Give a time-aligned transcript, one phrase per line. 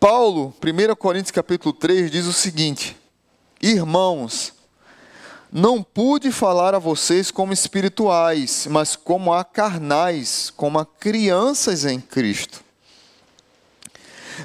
[0.00, 2.96] Paulo, 1 Coríntios capítulo 3, diz o seguinte:
[3.60, 4.52] Irmãos,
[5.50, 12.00] não pude falar a vocês como espirituais, mas como a carnais, como a crianças em
[12.00, 12.62] Cristo.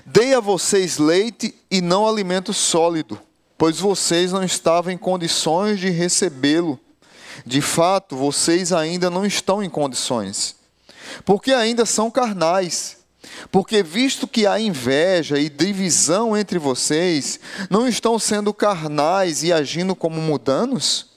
[0.07, 3.21] Dei a vocês leite e não alimento sólido,
[3.55, 6.79] pois vocês não estavam em condições de recebê-lo.
[7.45, 10.55] De fato, vocês ainda não estão em condições,
[11.23, 13.02] porque ainda são carnais.
[13.51, 19.95] Porque, visto que há inveja e divisão entre vocês, não estão sendo carnais e agindo
[19.95, 21.13] como mudanos?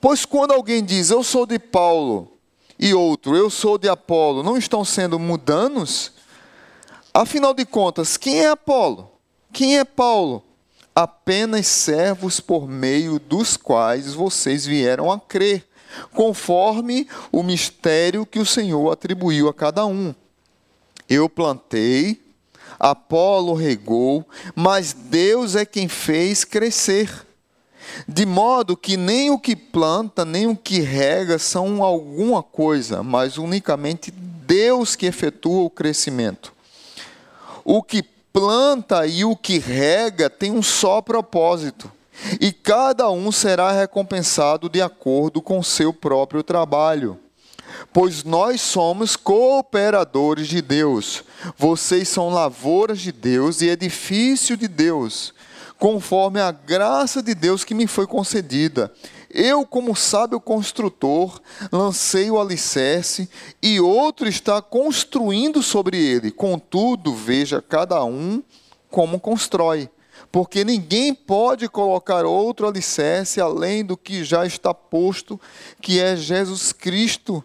[0.00, 2.34] Pois quando alguém diz, eu sou de Paulo,
[2.78, 6.12] e outro, eu sou de Apolo, não estão sendo mudanos?
[7.12, 9.10] Afinal de contas, quem é Apolo?
[9.52, 10.42] Quem é Paulo?
[10.94, 15.66] Apenas servos por meio dos quais vocês vieram a crer,
[16.12, 20.14] conforme o mistério que o Senhor atribuiu a cada um.
[21.08, 22.20] Eu plantei,
[22.78, 27.26] Apolo regou, mas Deus é quem fez crescer.
[28.08, 33.38] De modo que nem o que planta, nem o que rega são alguma coisa, mas
[33.38, 36.52] unicamente Deus que efetua o crescimento.
[37.64, 41.90] O que planta e o que rega tem um só propósito,
[42.40, 47.18] e cada um será recompensado de acordo com seu próprio trabalho.
[47.92, 51.24] Pois nós somos cooperadores de Deus,
[51.56, 55.32] vocês são lavouras de Deus e edifício de Deus,
[55.78, 58.92] conforme a graça de Deus que me foi concedida.
[59.30, 61.40] Eu, como sábio construtor,
[61.72, 63.28] lancei o alicerce
[63.60, 66.30] e outro está construindo sobre ele.
[66.30, 68.40] Contudo, veja cada um
[68.88, 69.90] como constrói.
[70.30, 75.40] Porque ninguém pode colocar outro alicerce além do que já está posto,
[75.80, 77.44] que é Jesus Cristo.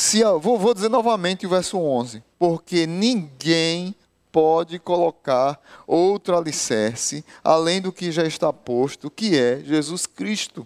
[0.00, 2.22] Se, vou, vou dizer novamente o verso 11.
[2.38, 3.92] Porque ninguém
[4.30, 10.64] pode colocar outro alicerce além do que já está posto, que é Jesus Cristo.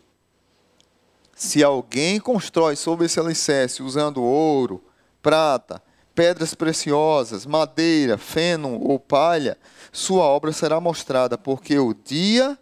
[1.35, 4.85] Se alguém constrói sobre esse alicerce usando ouro,
[5.23, 5.83] prata,
[6.15, 9.57] pedras preciosas, madeira, feno ou palha,
[9.91, 12.59] sua obra será mostrada, porque o dia,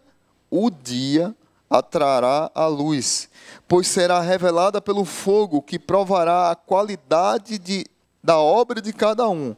[0.49, 1.35] o dia
[1.71, 3.29] atrará a luz,
[3.67, 7.85] pois será revelada pelo fogo que provará a qualidade de,
[8.21, 9.55] da obra de cada um.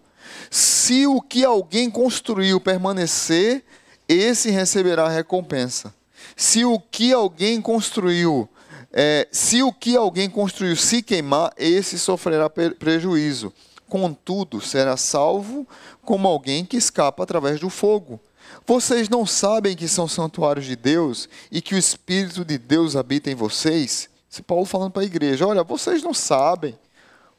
[0.49, 3.65] Se o que alguém construiu permanecer,
[4.07, 5.93] esse receberá recompensa.
[6.37, 8.47] Se o que alguém construiu
[8.95, 13.51] é, se o que alguém construiu se queimar, esse sofrerá prejuízo.
[13.89, 15.67] Contudo, será salvo
[16.03, 18.19] como alguém que escapa através do fogo.
[18.65, 23.29] Vocês não sabem que são santuários de Deus e que o Espírito de Deus habita
[23.29, 24.09] em vocês?
[24.31, 26.77] Esse Paulo falando para a igreja: olha, vocês não sabem.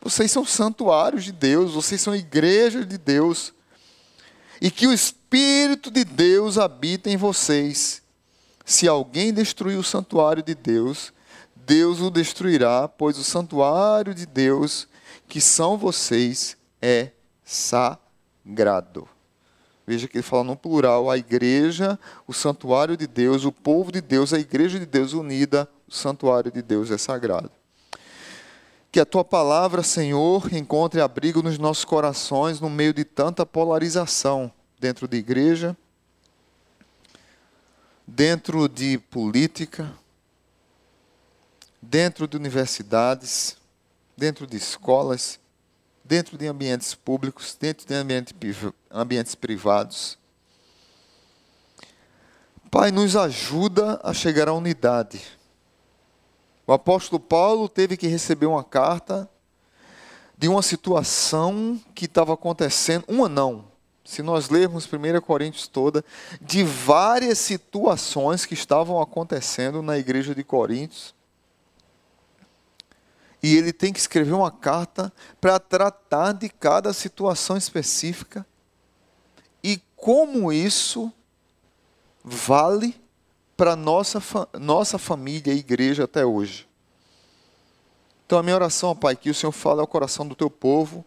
[0.00, 3.54] Vocês são santuários de Deus, vocês são igreja de Deus.
[4.60, 8.02] E que o Espírito de Deus habita em vocês.
[8.66, 11.12] Se alguém destruir o santuário de Deus,
[11.56, 14.86] Deus o destruirá, pois o santuário de Deus,
[15.26, 17.10] que são vocês, é
[17.42, 19.08] sagrado.
[19.86, 24.00] Veja que ele fala no plural: a igreja, o santuário de Deus, o povo de
[24.00, 27.50] Deus, a igreja de Deus unida, o santuário de Deus é sagrado.
[28.90, 34.50] Que a tua palavra, Senhor, encontre abrigo nos nossos corações no meio de tanta polarização
[34.78, 35.76] dentro de igreja,
[38.06, 39.92] dentro de política,
[41.82, 43.56] dentro de universidades,
[44.16, 45.40] dentro de escolas,
[46.14, 47.94] dentro de ambientes públicos, dentro de
[48.88, 50.16] ambientes privados.
[52.70, 55.20] Pai, nos ajuda a chegar à unidade.
[56.64, 59.28] O apóstolo Paulo teve que receber uma carta
[60.38, 63.64] de uma situação que estava acontecendo, uma não,
[64.04, 66.04] se nós lermos 1 Coríntios toda,
[66.40, 71.12] de várias situações que estavam acontecendo na igreja de Coríntios
[73.44, 78.46] e ele tem que escrever uma carta para tratar de cada situação específica
[79.62, 81.12] e como isso
[82.24, 82.98] vale
[83.54, 84.18] para nossa
[84.58, 86.66] nossa família e igreja até hoje.
[88.24, 91.04] Então a minha oração, Pai, que o Senhor fale ao coração do teu povo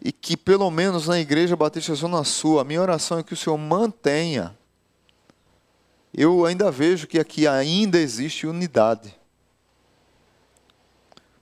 [0.00, 3.36] e que pelo menos na igreja Batista Zona Sul, a minha oração é que o
[3.36, 4.56] Senhor mantenha.
[6.14, 9.20] Eu ainda vejo que aqui ainda existe unidade.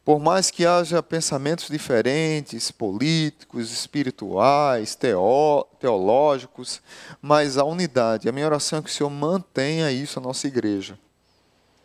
[0.05, 6.81] Por mais que haja pensamentos diferentes, políticos, espirituais, teó, teológicos,
[7.21, 8.29] mas a unidade.
[8.29, 10.99] A minha oração é que o Senhor mantenha isso na nossa igreja.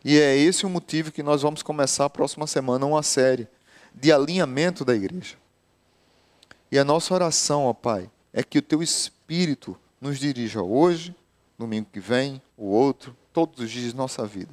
[0.03, 3.47] E é esse o motivo que nós vamos começar a próxima semana uma série
[3.93, 5.35] de alinhamento da igreja.
[6.71, 11.15] E a nossa oração, ó Pai, é que o Teu Espírito nos dirija hoje,
[11.57, 14.51] domingo que vem, o outro, todos os dias de nossa vida.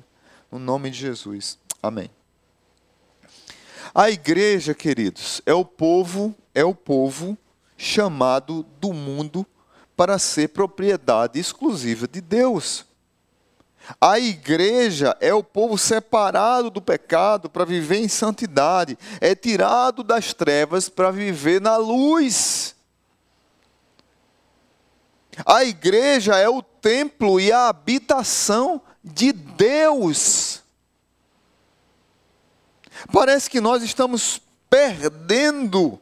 [0.50, 1.58] No nome de Jesus.
[1.82, 2.10] Amém.
[3.94, 7.36] A igreja, queridos, é o povo, é o povo
[7.76, 9.46] chamado do mundo
[9.94, 12.86] para ser propriedade exclusiva de Deus.
[14.00, 20.32] A igreja é o povo separado do pecado para viver em santidade, é tirado das
[20.32, 22.74] trevas para viver na luz.
[25.44, 30.61] A igreja é o templo e a habitação de Deus.
[33.10, 35.98] Parece que nós estamos perdendo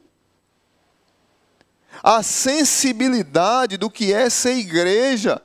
[2.03, 5.41] a sensibilidade do que é ser igreja.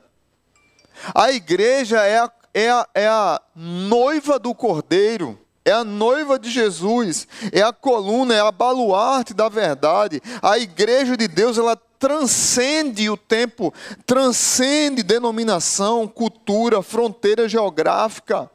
[1.14, 6.52] A igreja é a, é a, é a noiva do cordeiro é a noiva de
[6.52, 10.22] Jesus, é a coluna, é a baluarte da verdade.
[10.40, 13.74] A igreja de Deus, ela transcende o tempo,
[14.06, 18.48] transcende denominação, cultura, fronteira geográfica.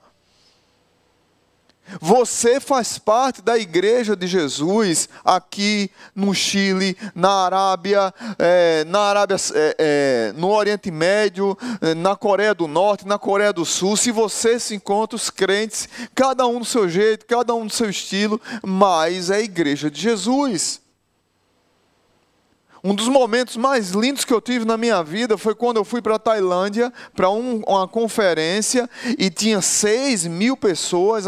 [2.01, 9.37] Você faz parte da igreja de Jesus aqui no Chile, na Arábia, é, na Arábia,
[9.55, 13.97] é, é, no Oriente Médio, é, na Coreia do Norte, na Coreia do Sul.
[13.97, 17.89] Se você se encontra os crentes, cada um do seu jeito, cada um do seu
[17.89, 20.81] estilo, mas é a igreja de Jesus.
[22.83, 26.01] Um dos momentos mais lindos que eu tive na minha vida foi quando eu fui
[26.01, 28.89] para a Tailândia para um, uma conferência
[29.19, 31.27] e tinha 6 mil pessoas,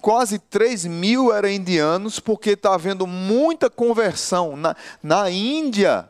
[0.00, 4.56] quase 3 mil eram indianos, porque está havendo muita conversão.
[4.56, 6.08] Na, na Índia,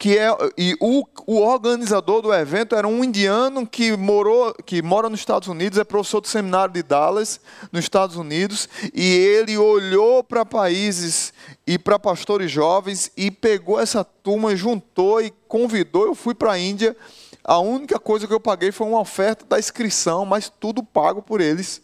[0.00, 5.10] que é e o, o organizador do evento era um indiano que morou que mora
[5.10, 7.38] nos Estados Unidos é professor do seminário de Dallas
[7.70, 11.34] nos Estados Unidos e ele olhou para países
[11.66, 16.06] e para pastores jovens e pegou essa turma juntou e convidou.
[16.06, 16.96] Eu fui para a Índia.
[17.44, 21.42] A única coisa que eu paguei foi uma oferta da inscrição mas tudo pago por
[21.42, 21.82] eles.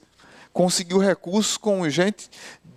[0.55, 2.31] Conseguiu recursos com gente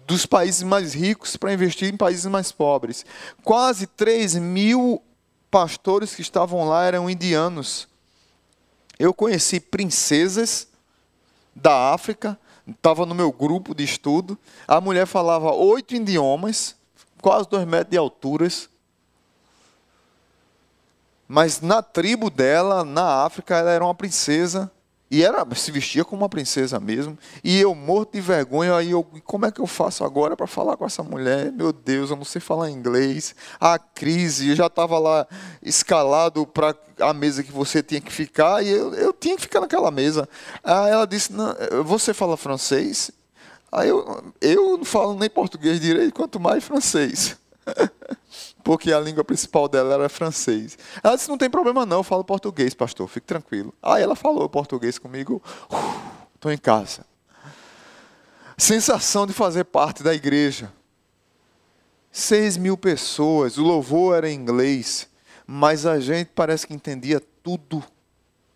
[0.05, 3.05] dos países mais ricos para investir em países mais pobres.
[3.41, 5.01] Quase 3 mil
[5.49, 7.87] pastores que estavam lá eram indianos.
[8.97, 10.67] Eu conheci princesas
[11.55, 14.37] da África, estava no meu grupo de estudo.
[14.67, 16.75] A mulher falava oito idiomas,
[17.21, 18.69] quase dois metros de alturas.
[21.27, 24.71] Mas na tribo dela, na África, ela era uma princesa
[25.11, 27.17] e era, se vestia como uma princesa mesmo.
[27.43, 30.77] E eu morto de vergonha, aí eu, como é que eu faço agora para falar
[30.77, 31.51] com essa mulher?
[31.51, 33.33] Meu Deus, eu não sei falar inglês.
[33.59, 35.27] A crise, eu já estava lá
[35.63, 39.61] escalado para a mesa que você tinha que ficar, e eu, eu tinha que ficar
[39.61, 40.29] naquela mesa.
[40.63, 41.31] Aí ela disse,
[41.83, 43.09] você fala francês?
[43.71, 47.35] Aí eu, eu não falo nem português direito, quanto mais francês.
[48.69, 50.77] porque a língua principal dela era francês.
[51.01, 53.73] Ela disse: Não tem problema, não, eu falo português, pastor, fique tranquilo.
[53.81, 55.41] Aí ela falou português comigo,
[56.35, 57.03] estou em casa.
[58.55, 60.71] Sensação de fazer parte da igreja.
[62.11, 65.09] Seis mil pessoas, o louvor era em inglês,
[65.47, 67.83] mas a gente parece que entendia tudo.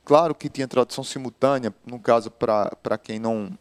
[0.06, 3.58] Claro que tinha tradução simultânea, no caso, para quem não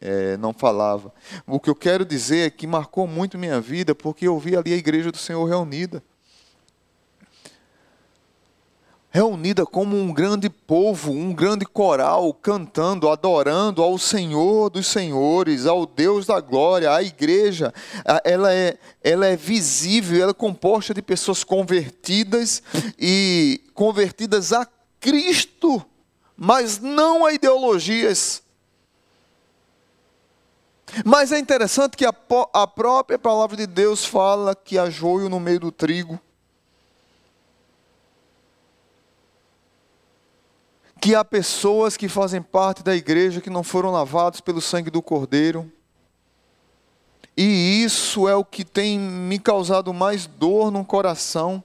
[0.00, 1.12] é, não falava.
[1.46, 4.72] O que eu quero dizer é que marcou muito minha vida porque eu vi ali
[4.72, 6.02] a igreja do Senhor reunida.
[9.12, 15.84] Reunida como um grande povo, um grande coral, cantando, adorando ao Senhor dos Senhores, ao
[15.84, 16.94] Deus da glória.
[16.94, 17.74] A igreja,
[18.24, 22.62] ela é, ela é visível, ela é composta de pessoas convertidas
[22.96, 24.64] e convertidas a
[25.00, 25.84] Cristo,
[26.36, 28.44] mas não a ideologias
[31.04, 32.14] mas é interessante que a,
[32.52, 36.18] a própria palavra de Deus fala que há joio no meio do trigo.
[41.00, 45.00] Que há pessoas que fazem parte da igreja que não foram lavados pelo sangue do
[45.00, 45.70] Cordeiro.
[47.36, 51.64] E isso é o que tem me causado mais dor no coração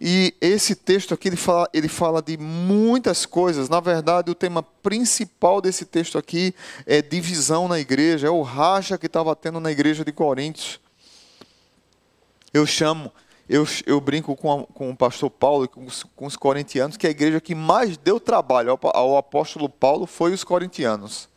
[0.00, 3.68] e esse texto aqui ele fala, ele fala de muitas coisas.
[3.68, 6.54] Na verdade, o tema principal desse texto aqui
[6.86, 10.80] é divisão na igreja, é o racha que estava tendo na igreja de Coríntios.
[12.52, 13.10] Eu chamo,
[13.48, 16.96] eu, eu brinco com, a, com o pastor Paulo e com os, com os corintianos
[16.96, 21.28] que a igreja que mais deu trabalho ao, ao apóstolo Paulo foi os corintianos.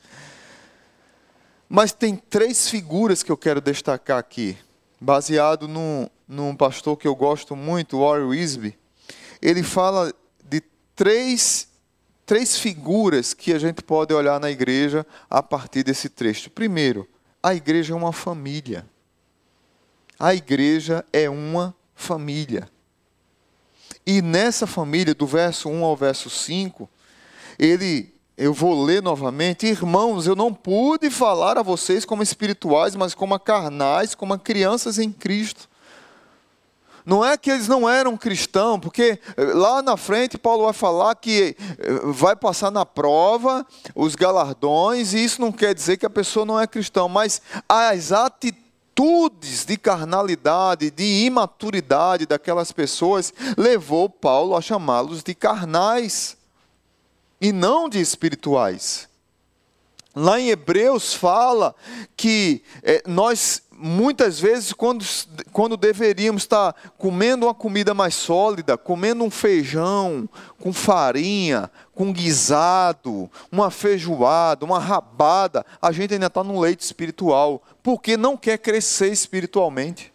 [1.69, 4.57] Mas tem três figuras que eu quero destacar aqui,
[5.01, 8.77] baseado no, num pastor que eu gosto muito, Warren Wisby,
[9.41, 10.61] ele fala de
[10.95, 11.69] três,
[12.25, 16.49] três figuras que a gente pode olhar na igreja a partir desse trecho.
[16.49, 17.07] Primeiro,
[17.41, 18.85] a igreja é uma família.
[20.19, 22.69] A igreja é uma família.
[24.05, 26.89] E nessa família, do verso 1 ao verso 5,
[27.59, 33.13] ele, eu vou ler novamente, irmãos, eu não pude falar a vocês como espirituais, mas
[33.13, 35.69] como carnais, como crianças em Cristo.
[37.07, 41.15] Não é que eles não eram cristãos, porque eh, lá na frente Paulo vai falar
[41.15, 46.09] que eh, vai passar na prova os galardões, e isso não quer dizer que a
[46.09, 54.53] pessoa não é cristã, mas as atitudes de carnalidade, de imaturidade daquelas pessoas, levou Paulo
[54.53, 56.35] a chamá-los de carnais
[57.39, 59.07] e não de espirituais.
[60.13, 61.73] Lá em Hebreus fala
[62.17, 65.05] que é, nós muitas vezes, quando,
[65.51, 70.27] quando deveríamos estar comendo uma comida mais sólida, comendo um feijão
[70.59, 77.61] com farinha, com guisado, uma feijoada, uma rabada, a gente ainda está no leite espiritual,
[77.83, 80.11] porque não quer crescer espiritualmente.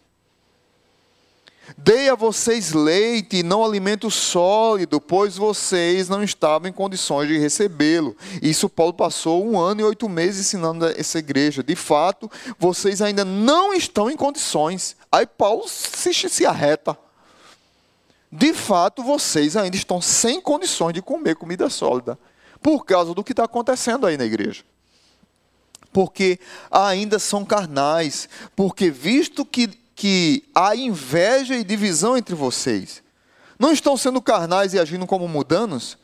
[1.77, 7.37] Dei a vocês leite e não alimento sólido, pois vocês não estavam em condições de
[7.37, 8.17] recebê-lo.
[8.41, 11.63] Isso Paulo passou um ano e oito meses ensinando essa igreja.
[11.63, 12.29] De fato,
[12.59, 14.97] vocês ainda não estão em condições.
[15.09, 16.97] Aí Paulo se, se arreta.
[18.29, 22.19] De fato, vocês ainda estão sem condições de comer comida sólida,
[22.61, 24.63] por causa do que está acontecendo aí na igreja
[25.93, 26.39] porque
[26.71, 33.03] ainda são carnais, porque visto que que há inveja e divisão entre vocês.
[33.57, 35.97] Não estão sendo carnais e agindo como mudanos?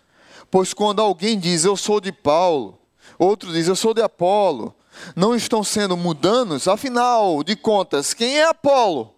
[0.51, 2.79] Pois quando alguém diz eu sou de Paulo,
[3.17, 4.73] outro diz eu sou de Apolo,
[5.15, 6.67] não estão sendo mudanos?
[6.67, 9.13] Afinal de contas, quem é Apolo?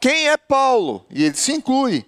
[0.00, 1.04] Quem é Paulo?
[1.10, 2.04] E ele se inclui.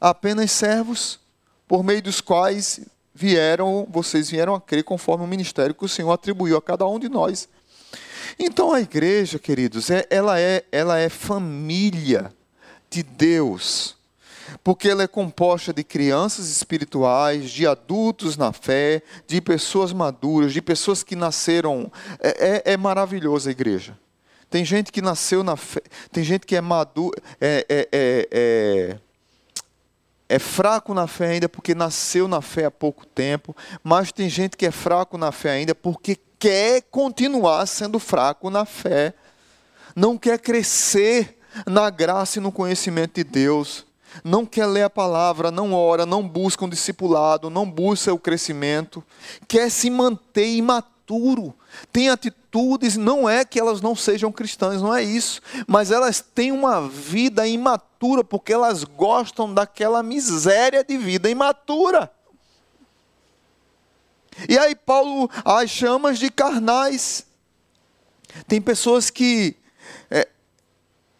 [0.00, 1.18] Apenas servos
[1.66, 2.80] por meio dos quais
[3.14, 6.98] vieram, vocês vieram a crer conforme o ministério que o Senhor atribuiu a cada um
[6.98, 7.48] de nós.
[8.38, 12.32] Então a igreja, queridos, é, ela, é, ela é família
[12.90, 13.96] de Deus,
[14.64, 20.62] porque ela é composta de crianças espirituais, de adultos na fé, de pessoas maduras, de
[20.62, 21.92] pessoas que nasceram.
[22.20, 23.96] É, é, é maravilhosa a igreja.
[24.50, 28.98] Tem gente que nasceu na fé, tem gente que é madura, é, é, é, é,
[30.26, 33.54] é fraco na fé ainda porque nasceu na fé há pouco tempo,
[33.84, 38.64] mas tem gente que é fraco na fé ainda porque quer continuar sendo fraco na
[38.64, 39.14] fé,
[39.94, 43.84] não quer crescer na graça e no conhecimento de Deus,
[44.22, 49.04] não quer ler a palavra, não ora, não busca um discipulado, não busca o crescimento,
[49.46, 51.54] quer se manter imaturo,
[51.92, 56.52] tem atitudes, não é que elas não sejam cristãs, não é isso, mas elas têm
[56.52, 62.10] uma vida imatura porque elas gostam daquela miséria de vida imatura.
[64.48, 67.26] E aí Paulo as chamas de carnais.
[68.46, 69.56] Tem pessoas que
[70.10, 70.28] é,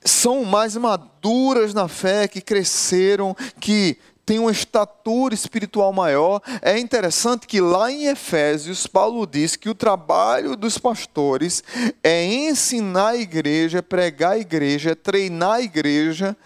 [0.05, 3.99] são mais maduras na fé, que cresceram, que
[4.29, 6.43] têm uma estatura espiritual maior.
[6.61, 11.65] É interessante que lá em Efésios, Paulo diz que o trabalho dos pastores
[12.05, 16.37] é ensinar a igreja, pregar a igreja, treinar a igreja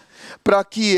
[0.42, 0.96] para que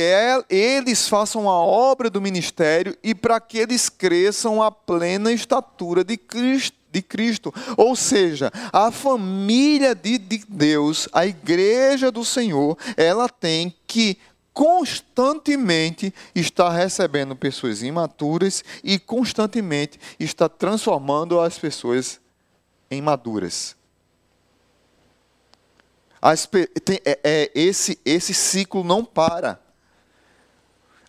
[0.49, 6.17] eles façam a obra do ministério e para que eles cresçam a plena estatura de
[6.17, 6.77] Cristo.
[6.95, 7.53] De Cristo.
[7.77, 14.17] Ou seja, a família de, de Deus, a igreja do Senhor, ela tem que
[14.53, 22.21] constantemente estar recebendo pessoas imaturas e constantemente está transformando as pessoas
[22.89, 23.77] em maduras.
[26.85, 29.61] Tem, é, é, esse, esse ciclo não para.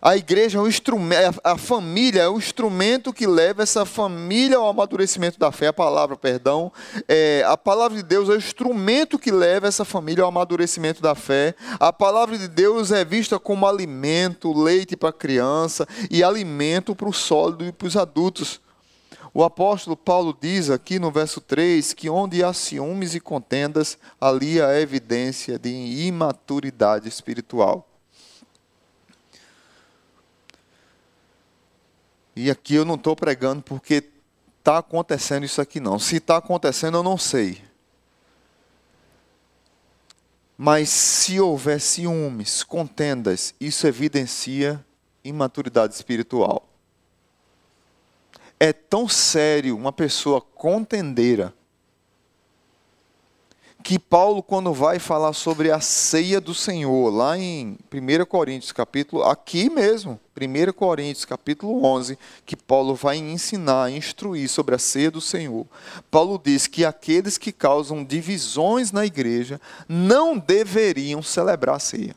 [0.00, 4.68] A igreja é um instrumento, a família é o instrumento que leva essa família ao
[4.68, 5.68] amadurecimento da fé.
[5.68, 6.70] A palavra, perdão,
[7.08, 11.14] é, a palavra de Deus é o instrumento que leva essa família ao amadurecimento da
[11.14, 11.54] fé.
[11.80, 17.08] A palavra de Deus é vista como alimento, leite para a criança e alimento para
[17.08, 18.60] o sólido e para os adultos.
[19.36, 24.62] O apóstolo Paulo diz aqui no verso 3 que onde há ciúmes e contendas, ali
[24.62, 27.86] há evidência de imaturidade espiritual.
[32.34, 34.08] E aqui eu não estou pregando porque
[34.58, 35.98] está acontecendo isso aqui, não.
[35.98, 37.62] Se está acontecendo, eu não sei.
[40.56, 44.82] Mas se houver ciúmes, contendas, isso evidencia
[45.22, 46.66] imaturidade espiritual
[48.58, 51.52] é tão sério uma pessoa contendeira
[53.86, 59.22] que Paulo, quando vai falar sobre a ceia do Senhor, lá em 1 Coríntios, capítulo,
[59.22, 65.20] aqui mesmo, 1 Coríntios, capítulo 11, que Paulo vai ensinar, instruir sobre a ceia do
[65.20, 65.64] Senhor.
[66.10, 72.16] Paulo diz que aqueles que causam divisões na igreja não deveriam celebrar a ceia.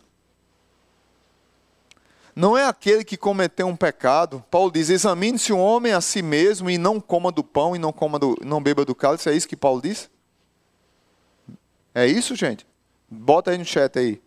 [2.39, 4.41] Não é aquele que cometeu um pecado.
[4.49, 7.91] Paulo diz: examine-se o homem a si mesmo e não coma do pão e não,
[7.91, 9.27] coma do, não beba do cálice.
[9.27, 10.09] É isso que Paulo diz?
[11.93, 12.65] É isso, gente?
[13.09, 14.21] Bota aí no chat aí.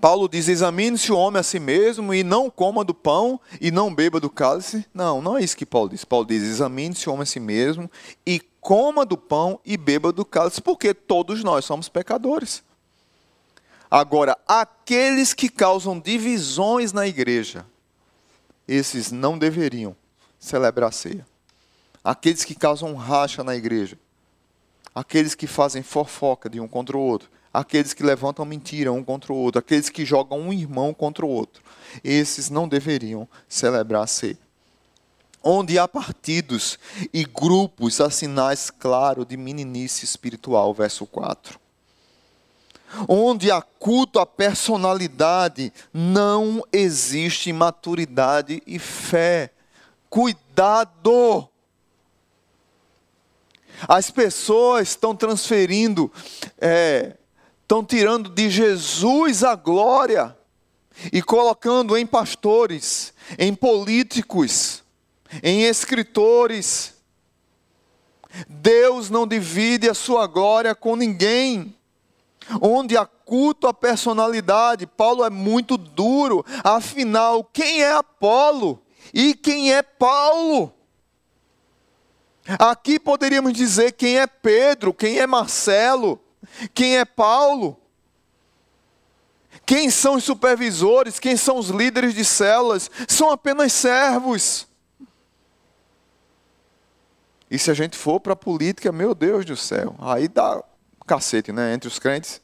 [0.00, 3.94] Paulo diz: examine-se o homem a si mesmo e não coma do pão e não
[3.94, 4.84] beba do cálice.
[4.92, 6.04] Não, não é isso que Paulo diz.
[6.04, 7.88] Paulo diz: examine-se o homem a si mesmo
[8.26, 12.66] e coma do pão e beba do cálice, porque todos nós somos pecadores.
[13.90, 17.64] Agora, aqueles que causam divisões na igreja,
[18.66, 19.96] esses não deveriam
[20.38, 21.26] celebrar a ceia.
[22.04, 23.98] Aqueles que causam racha na igreja,
[24.94, 29.32] aqueles que fazem fofoca de um contra o outro, aqueles que levantam mentira um contra
[29.32, 31.62] o outro, aqueles que jogam um irmão contra o outro,
[32.04, 34.38] esses não deveriam celebrar a ceia.
[35.42, 36.78] Onde há partidos
[37.12, 41.67] e grupos, há sinais claros de meninice espiritual, verso 4
[43.08, 49.52] onde há culto à personalidade, não existe maturidade e fé.
[50.08, 51.48] Cuidado!
[53.86, 56.12] As pessoas estão transferindo,
[56.60, 57.16] é,
[57.62, 60.36] estão tirando de Jesus a glória
[61.12, 64.82] e colocando em pastores, em políticos,
[65.42, 66.94] em escritores.
[68.48, 71.77] Deus não divide a sua glória com ninguém
[72.60, 74.86] onde há culto à personalidade.
[74.86, 76.44] Paulo é muito duro.
[76.64, 80.72] Afinal, quem é Apolo e quem é Paulo?
[82.58, 86.18] Aqui poderíamos dizer quem é Pedro, quem é Marcelo,
[86.72, 87.78] quem é Paulo.
[89.66, 92.90] Quem são os supervisores, quem são os líderes de células?
[93.06, 94.66] São apenas servos.
[97.50, 100.62] E se a gente for para a política, meu Deus do céu, aí dá
[101.08, 101.74] cacete, né?
[101.74, 102.40] Entre os crentes.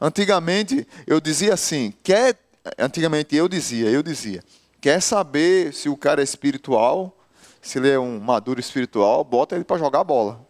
[0.00, 2.36] Antigamente eu dizia assim, quer.
[2.78, 4.42] Antigamente eu dizia, eu dizia,
[4.80, 7.14] quer saber se o cara é espiritual,
[7.60, 10.46] se ele é um maduro espiritual, bota ele para jogar bola.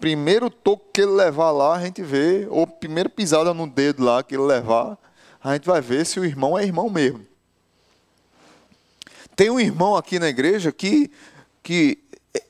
[0.00, 4.22] Primeiro toque que ele levar lá, a gente vê, ou primeiro pisada no dedo lá
[4.22, 4.98] que ele levar,
[5.42, 7.26] a gente vai ver se o irmão é irmão mesmo.
[9.36, 11.10] Tem um irmão aqui na igreja que,
[11.62, 12.01] que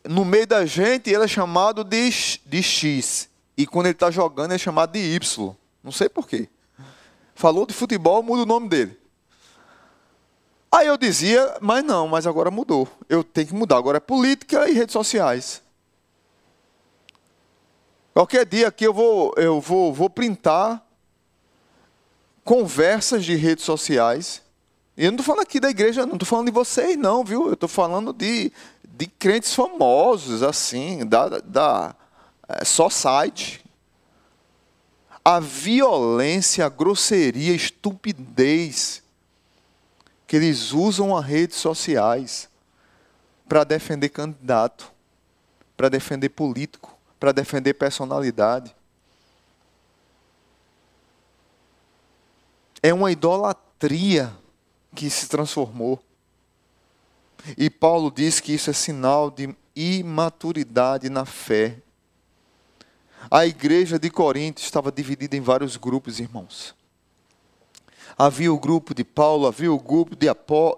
[0.08, 3.28] no meio da gente, ele é chamado de, de X.
[3.56, 5.54] E quando ele está jogando, é chamado de Y.
[5.82, 6.48] Não sei porquê.
[7.34, 8.98] Falou de futebol, muda o nome dele.
[10.70, 12.88] Aí eu dizia, mas não, mas agora mudou.
[13.08, 13.76] Eu tenho que mudar.
[13.76, 15.62] Agora é política e redes sociais.
[18.14, 20.82] Qualquer dia aqui eu vou, eu vou, vou printar
[22.44, 24.42] conversas de redes sociais.
[24.96, 27.46] E eu não estou falando aqui da igreja, não estou falando de vocês, não, viu?
[27.46, 28.52] Eu estou falando de
[28.94, 31.96] de crentes famosos, assim, da, da
[32.64, 33.62] é.
[35.24, 39.02] A violência, a grosseria, a estupidez
[40.26, 42.48] que eles usam as redes sociais
[43.48, 44.90] para defender candidato,
[45.76, 48.74] para defender político, para defender personalidade.
[52.82, 54.32] É uma idolatria
[54.94, 56.02] que se transformou.
[57.56, 61.78] E Paulo diz que isso é sinal de imaturidade na fé.
[63.30, 66.74] A igreja de Corinto estava dividida em vários grupos, irmãos.
[68.18, 70.26] Havia o grupo de Paulo, havia o grupo de,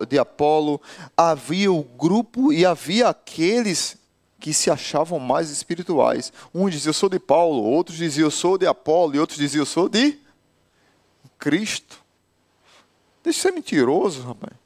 [0.09, 0.81] de Apolo,
[1.17, 3.97] havia o grupo e havia aqueles
[4.39, 6.33] que se achavam mais espirituais.
[6.55, 9.63] Um dizia eu sou de Paulo, outros diziam eu sou de Apolo, e outros diziam
[9.63, 10.19] eu sou de
[11.39, 11.99] Cristo.
[13.23, 14.64] Deixa de ser mentiroso, rapaz.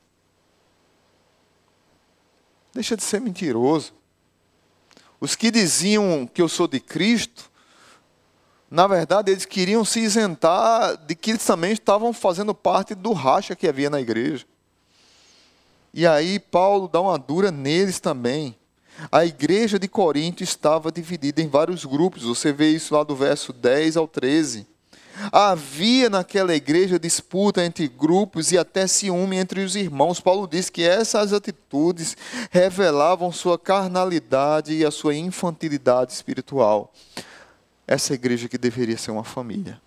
[2.74, 3.92] Deixa de ser mentiroso.
[5.20, 7.50] Os que diziam que eu sou de Cristo,
[8.70, 13.56] na verdade, eles queriam se isentar de que eles também estavam fazendo parte do racha
[13.56, 14.44] que havia na igreja.
[15.92, 18.54] E aí Paulo dá uma dura neles também.
[19.10, 22.24] A igreja de Corinto estava dividida em vários grupos.
[22.24, 24.66] Você vê isso lá do verso 10 ao 13.
[25.32, 30.20] Havia naquela igreja disputa entre grupos e até ciúme entre os irmãos.
[30.20, 32.16] Paulo diz que essas atitudes
[32.50, 36.92] revelavam sua carnalidade e a sua infantilidade espiritual.
[37.86, 39.80] Essa igreja que deveria ser uma família.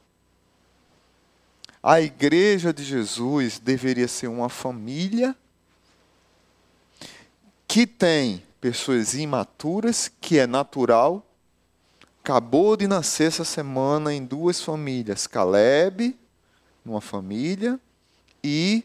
[1.84, 5.36] A igreja de Jesus deveria ser uma família
[7.68, 11.26] que tem pessoas imaturas, que é natural,
[12.24, 16.18] acabou de nascer essa semana em duas famílias: Caleb,
[16.86, 17.80] numa família,
[18.44, 18.84] e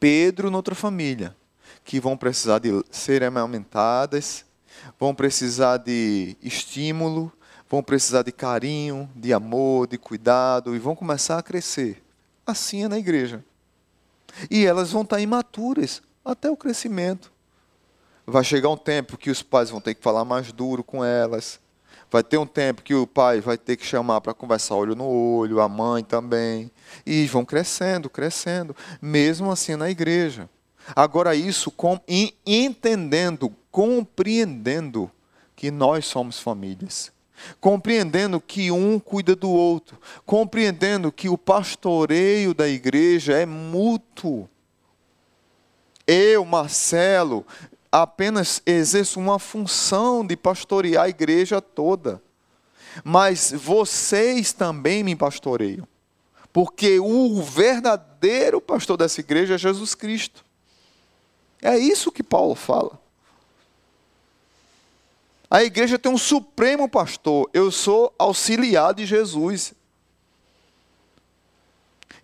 [0.00, 1.36] Pedro, noutra família,
[1.84, 4.44] que vão precisar de serem amamentadas,
[4.98, 7.32] vão precisar de estímulo,
[7.68, 12.02] vão precisar de carinho, de amor, de cuidado e vão começar a crescer.
[12.46, 13.44] Assim é na igreja.
[14.50, 17.32] E elas vão estar imaturas até o crescimento.
[18.26, 21.60] Vai chegar um tempo que os pais vão ter que falar mais duro com elas.
[22.10, 25.06] Vai ter um tempo que o pai vai ter que chamar para conversar olho no
[25.06, 26.70] olho, a mãe também.
[27.04, 30.48] E vão crescendo, crescendo, mesmo assim na igreja.
[30.94, 32.00] Agora, isso com,
[32.46, 35.10] entendendo, compreendendo
[35.56, 37.12] que nós somos famílias
[37.60, 44.48] compreendendo que um cuida do outro, compreendendo que o pastoreio da igreja é mútuo.
[46.06, 47.44] Eu, Marcelo,
[48.02, 52.22] apenas exerço uma função de pastorear a igreja toda,
[53.02, 55.86] mas vocês também me pastoreiam,
[56.52, 60.44] porque o verdadeiro pastor dessa igreja é Jesus Cristo.
[61.62, 63.00] É isso que Paulo fala.
[65.50, 67.48] A igreja tem um supremo pastor.
[67.54, 69.72] Eu sou auxiliar de Jesus.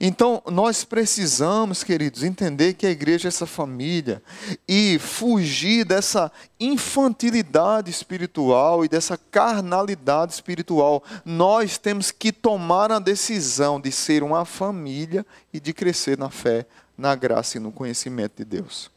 [0.04, 4.20] Então, nós precisamos, queridos, entender que a igreja é essa família
[4.66, 11.04] e fugir dessa infantilidade espiritual e dessa carnalidade espiritual.
[11.24, 16.66] Nós temos que tomar a decisão de ser uma família e de crescer na fé,
[16.98, 18.90] na graça e no conhecimento de Deus.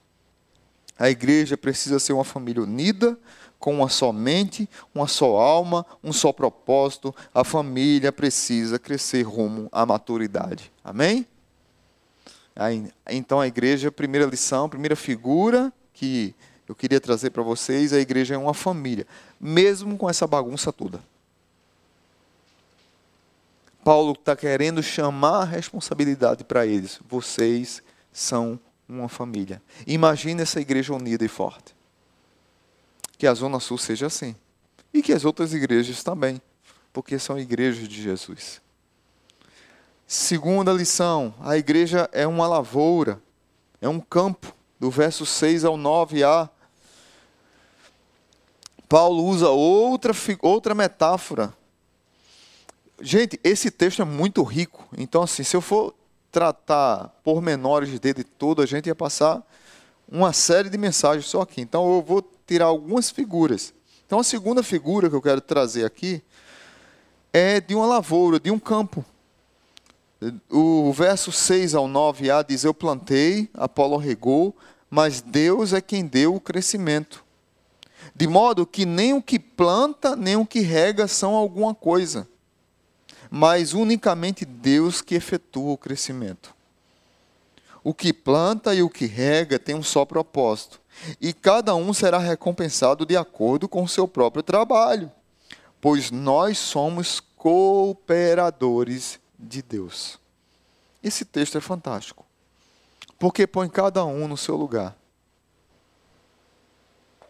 [0.98, 3.16] A igreja precisa ser uma família unida,
[3.66, 9.68] com uma só mente, uma só alma, um só propósito, a família precisa crescer rumo
[9.72, 10.72] à maturidade.
[10.84, 11.26] Amém?
[12.56, 16.36] Aí, então a igreja, primeira lição, primeira figura que
[16.70, 19.08] eu queria trazer para vocês, a igreja é uma família,
[19.42, 21.02] mesmo com essa bagunça toda.
[23.84, 27.00] Paulo está querendo chamar a responsabilidade para eles.
[27.10, 27.82] Vocês
[28.14, 29.60] são uma família.
[29.88, 31.74] Imagine essa igreja unida e forte
[33.18, 34.36] que a Zona Sul seja assim.
[34.94, 36.42] E que as outras igrejas também,
[36.94, 38.62] porque são igrejas de Jesus.
[40.08, 43.22] Segunda lição: a igreja é uma lavoura,
[43.82, 44.54] é um campo.
[44.78, 46.50] Do verso 6 ao 9a,
[48.90, 51.54] Paulo usa outra, outra metáfora.
[53.02, 54.88] Gente, esse texto é muito rico.
[54.98, 55.94] Então, assim, se eu for
[56.32, 59.42] tratar pormenores dele todo, a gente ia passar
[60.08, 61.62] uma série de mensagens só aqui.
[61.62, 63.74] Então, eu vou tirar algumas figuras.
[64.06, 66.22] Então, a segunda figura que eu quero trazer aqui
[67.34, 69.04] é de uma lavoura, de um campo.
[70.50, 74.56] O verso 6 ao 9a diz: Eu plantei, Apolo regou,
[74.90, 77.24] mas Deus é quem deu o crescimento.
[78.16, 82.28] De modo que nem o que planta, nem o que rega são alguma coisa,
[83.30, 86.56] mas unicamente Deus que efetua o crescimento.
[87.84, 90.80] O que planta e o que rega tem um só propósito,
[91.20, 95.12] e cada um será recompensado de acordo com o seu próprio trabalho,
[95.82, 100.20] pois nós somos cooperadores de Deus.
[101.04, 102.26] Esse texto é fantástico,
[103.20, 104.96] porque põe cada um no seu lugar.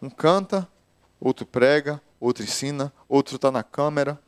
[0.00, 0.68] Um canta,
[1.20, 4.18] outro prega, outro ensina, outro está na câmera,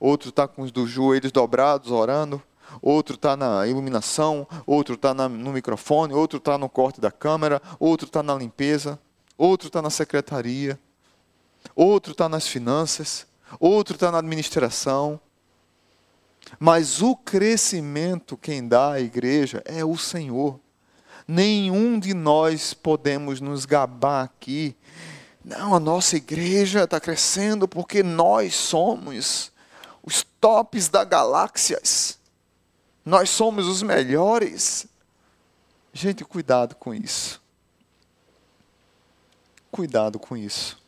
[0.00, 2.42] outro está com os joelhos dobrados orando,
[2.82, 8.06] outro está na iluminação, outro está no microfone, outro está no corte da câmera, outro
[8.06, 8.98] está na limpeza,
[9.36, 10.78] outro está na secretaria,
[11.74, 13.26] outro está nas finanças,
[13.58, 15.20] outro está na administração.
[16.58, 20.58] Mas o crescimento quem dá à igreja é o Senhor.
[21.26, 24.74] Nenhum de nós podemos nos gabar aqui.
[25.44, 29.52] Não, a nossa igreja está crescendo porque nós somos
[30.02, 32.17] os tops da galáxias
[33.08, 34.86] nós somos os melhores.
[35.94, 37.40] Gente, cuidado com isso.
[39.70, 40.78] Cuidado com isso.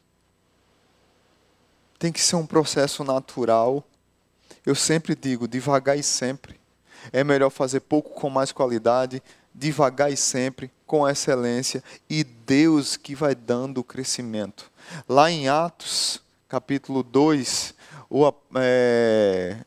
[1.99, 3.83] Tem que ser um processo natural.
[4.67, 6.61] Eu sempre digo, devagar e sempre.
[7.11, 9.23] É melhor fazer pouco com mais qualidade,
[9.55, 14.71] devagar e sempre, com excelência, e Deus que vai dando o crescimento.
[15.09, 17.75] Lá em Atos, capítulo 2,
[18.11, 19.65] o, é,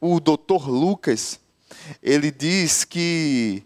[0.00, 1.40] o doutor Lucas,
[2.02, 3.64] ele diz que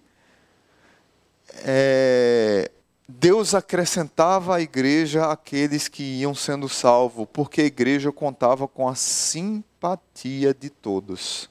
[1.65, 2.71] é,
[3.09, 8.95] Deus acrescentava à igreja aqueles que iam sendo salvos, porque a igreja contava com a
[8.95, 11.51] simpatia de todos.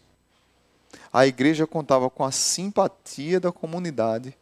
[1.13, 4.35] A igreja contava com a simpatia da comunidade.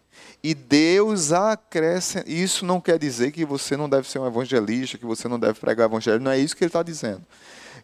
[0.43, 2.29] E Deus acrescenta.
[2.29, 5.59] Isso não quer dizer que você não deve ser um evangelista, que você não deve
[5.59, 6.19] pregar evangelho.
[6.19, 7.25] Não é isso que ele está dizendo.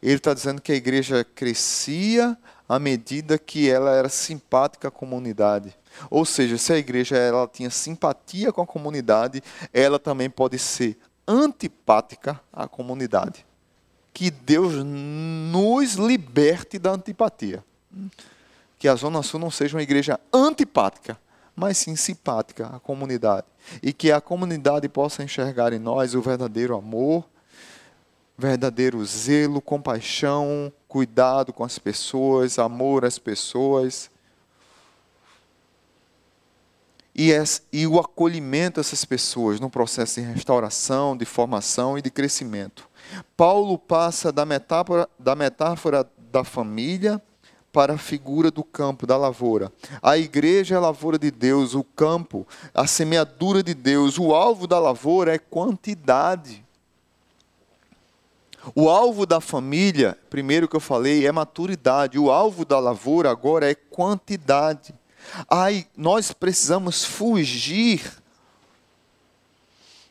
[0.02, 5.76] Ele está dizendo que a igreja crescia à medida que ela era simpática à comunidade.
[6.10, 10.98] Ou seja, se a igreja ela tinha simpatia com a comunidade, ela também pode ser
[11.28, 13.46] antipática à comunidade.
[14.16, 17.62] que Deus nos liberte da antipatia.
[18.80, 21.20] Que a Zona Sul não seja uma igreja antipática,
[21.54, 23.46] mas sim simpática à comunidade.
[23.84, 27.26] E que a comunidade possa enxergar em nós o verdadeiro amor,
[28.38, 34.10] verdadeiro zelo, compaixão, cuidado com as pessoas, amor às pessoas.
[37.16, 37.32] E,
[37.72, 42.90] e o acolhimento dessas pessoas no processo de restauração, de formação e de crescimento.
[43.38, 47.22] Paulo passa da metáfora da, metáfora da família
[47.72, 49.72] para a figura do campo, da lavoura.
[50.02, 54.18] A igreja é a lavoura de Deus, o campo, a semeadura de Deus.
[54.18, 56.65] O alvo da lavoura é quantidade.
[58.74, 62.18] O alvo da família, primeiro que eu falei, é maturidade.
[62.18, 64.94] O alvo da lavoura agora é quantidade.
[65.50, 68.02] Ai, nós precisamos fugir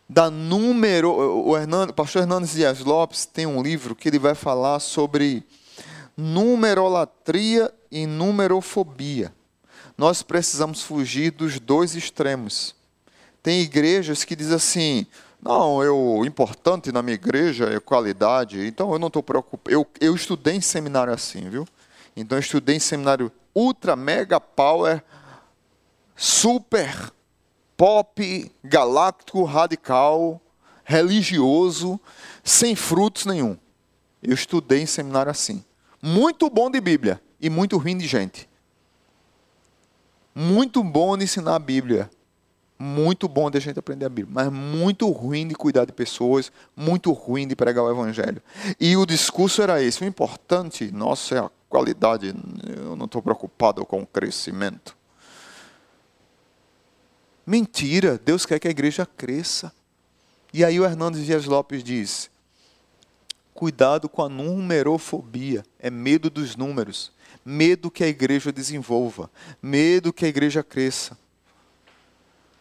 [0.09, 1.11] da número.
[1.11, 5.43] O, Hernando, o pastor Hernandes Dias Lopes tem um livro que ele vai falar sobre
[6.17, 9.35] numerolatria e numerofobia.
[9.97, 12.75] Nós precisamos fugir dos dois extremos.
[13.43, 15.07] Tem igrejas que dizem assim:
[15.45, 19.71] não, eu, o importante na minha igreja é qualidade, então eu não estou preocupado.
[19.71, 21.67] Eu, eu estudei em seminário assim, viu?
[22.17, 25.05] Então eu estudei em seminário ultra, mega power,
[26.17, 27.13] super,
[27.77, 30.41] pop, galáctico, radical,
[30.83, 32.01] religioso,
[32.43, 33.57] sem frutos nenhum.
[34.23, 35.63] Eu estudei em seminário assim
[36.07, 38.47] muito bom de Bíblia e muito ruim de gente.
[40.35, 42.11] Muito bom de ensinar a Bíblia.
[42.79, 46.51] Muito bom de a gente aprender a Bíblia, mas muito ruim de cuidar de pessoas,
[46.77, 48.43] muito ruim de pregar o Evangelho.
[48.81, 52.35] E o discurso era esse: o importante, nossa, é a qualidade,
[52.77, 54.97] eu não estou preocupado com o crescimento.
[57.47, 59.73] Mentira, Deus quer que a igreja cresça.
[60.53, 62.31] E aí o Hernandes Dias Lopes diz:
[63.53, 67.13] Cuidado com a numerofobia, é medo dos números,
[67.45, 69.31] medo que a igreja desenvolva,
[69.63, 71.17] medo que a igreja cresça.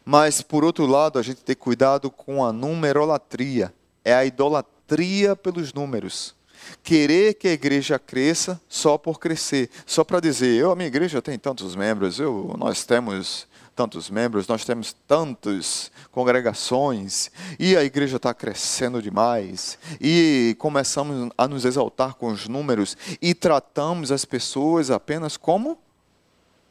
[0.06, 5.74] Mas, por outro lado, a gente tem cuidado com a numerolatria, é a idolatria pelos
[5.74, 6.36] números.
[6.82, 11.22] Querer que a igreja cresça só por crescer, só para dizer, eu, a minha igreja
[11.22, 18.18] tem tantos membros, eu, nós temos tantos membros, nós temos tantas congregações, e a igreja
[18.18, 24.92] está crescendo demais, e começamos a nos exaltar com os números, e tratamos as pessoas
[24.92, 25.78] apenas como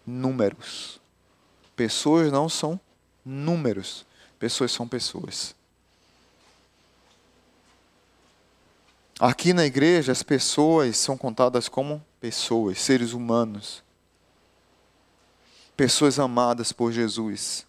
[0.07, 1.01] números.
[1.75, 2.79] Pessoas não são
[3.25, 4.05] números,
[4.39, 5.55] pessoas são pessoas.
[9.21, 13.83] Aqui na igreja, as pessoas são contadas como pessoas, seres humanos
[15.77, 17.67] pessoas amadas por Jesus.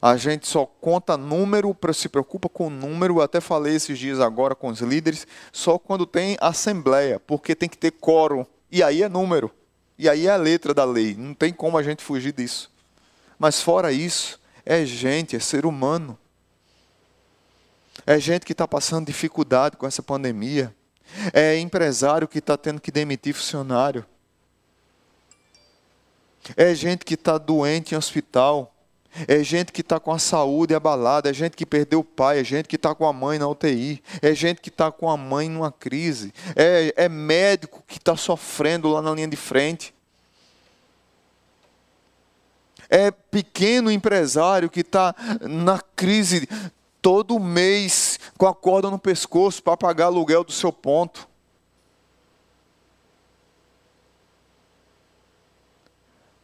[0.00, 4.68] A gente só conta número, se preocupa com número, até falei esses dias agora com
[4.68, 9.50] os líderes, só quando tem assembleia, porque tem que ter quórum, e aí é número,
[9.98, 12.70] e aí é a letra da lei, não tem como a gente fugir disso.
[13.38, 16.18] Mas fora isso, é gente, é ser humano.
[18.06, 20.74] É gente que está passando dificuldade com essa pandemia.
[21.32, 24.04] É empresário que está tendo que demitir funcionário.
[26.56, 28.74] É gente que está doente em hospital.
[29.28, 32.44] É gente que está com a saúde abalada, é gente que perdeu o pai, é
[32.44, 35.48] gente que está com a mãe na UTI, é gente que está com a mãe
[35.48, 39.94] numa crise, é, é médico que está sofrendo lá na linha de frente.
[42.88, 46.48] É pequeno empresário que está na crise
[47.00, 51.28] todo mês com a corda no pescoço para pagar aluguel do seu ponto.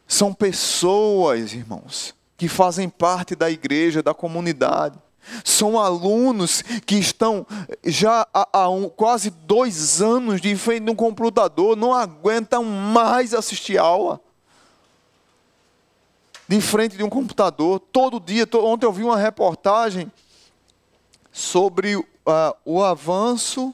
[0.07, 4.99] São pessoas, irmãos, que fazem parte da igreja, da comunidade.
[5.43, 7.47] São alunos que estão
[7.83, 13.77] já há, um, quase dois anos de frente de um computador, não aguentam mais assistir
[13.77, 14.19] aula.
[16.51, 18.45] De frente de um computador, todo dia.
[18.55, 20.11] Ontem eu vi uma reportagem
[21.31, 22.05] sobre uh,
[22.65, 23.73] o avanço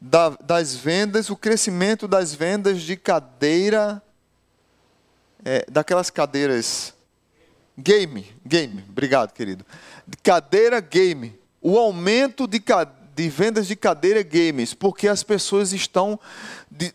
[0.00, 4.00] da, das vendas, o crescimento das vendas de cadeira
[5.44, 6.94] é, daquelas cadeiras
[7.76, 9.66] game, game, obrigado, querido.
[10.22, 11.36] Cadeira game.
[11.60, 12.62] O aumento de,
[13.12, 16.16] de vendas de cadeira games, porque as pessoas estão
[16.70, 16.94] de,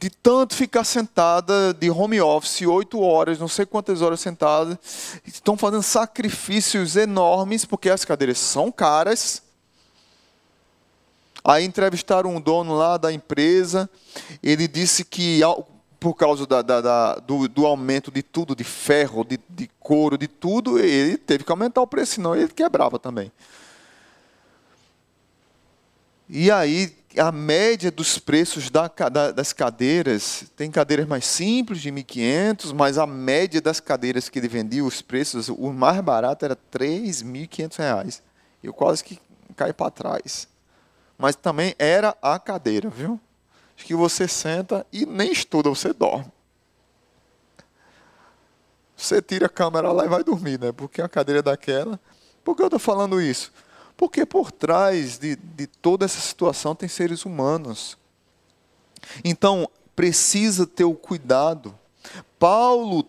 [0.00, 4.78] de tanto ficar sentada de home office, oito horas, não sei quantas horas sentadas,
[5.26, 9.42] estão fazendo sacrifícios enormes, porque as cadeiras são caras.
[11.44, 13.90] Aí entrevistaram um dono lá da empresa,
[14.42, 15.42] ele disse que
[15.98, 20.16] por causa da, da, da, do, do, aumento de tudo, de ferro, de, de couro,
[20.16, 23.30] de tudo, ele teve que aumentar o preço, senão ele quebrava também.
[26.26, 31.90] E aí, a média dos preços da, da, das cadeiras, tem cadeiras mais simples de
[31.90, 36.56] 1.500, mas a média das cadeiras que ele vendia, os preços, o mais barato era
[36.56, 38.22] 3.500 reais.
[38.62, 39.18] Eu quase que
[39.56, 40.46] caí para trás.
[41.18, 43.20] Mas também era a cadeira, viu?
[43.76, 46.30] Que você senta e nem estuda, você dorme.
[48.96, 50.72] Você tira a câmera lá e vai dormir, né?
[50.72, 51.98] Porque a cadeira é daquela.
[52.44, 53.50] Por que eu estou falando isso?
[54.00, 57.98] Porque por trás de, de toda essa situação tem seres humanos.
[59.22, 61.78] Então, precisa ter o cuidado.
[62.38, 63.04] Paulo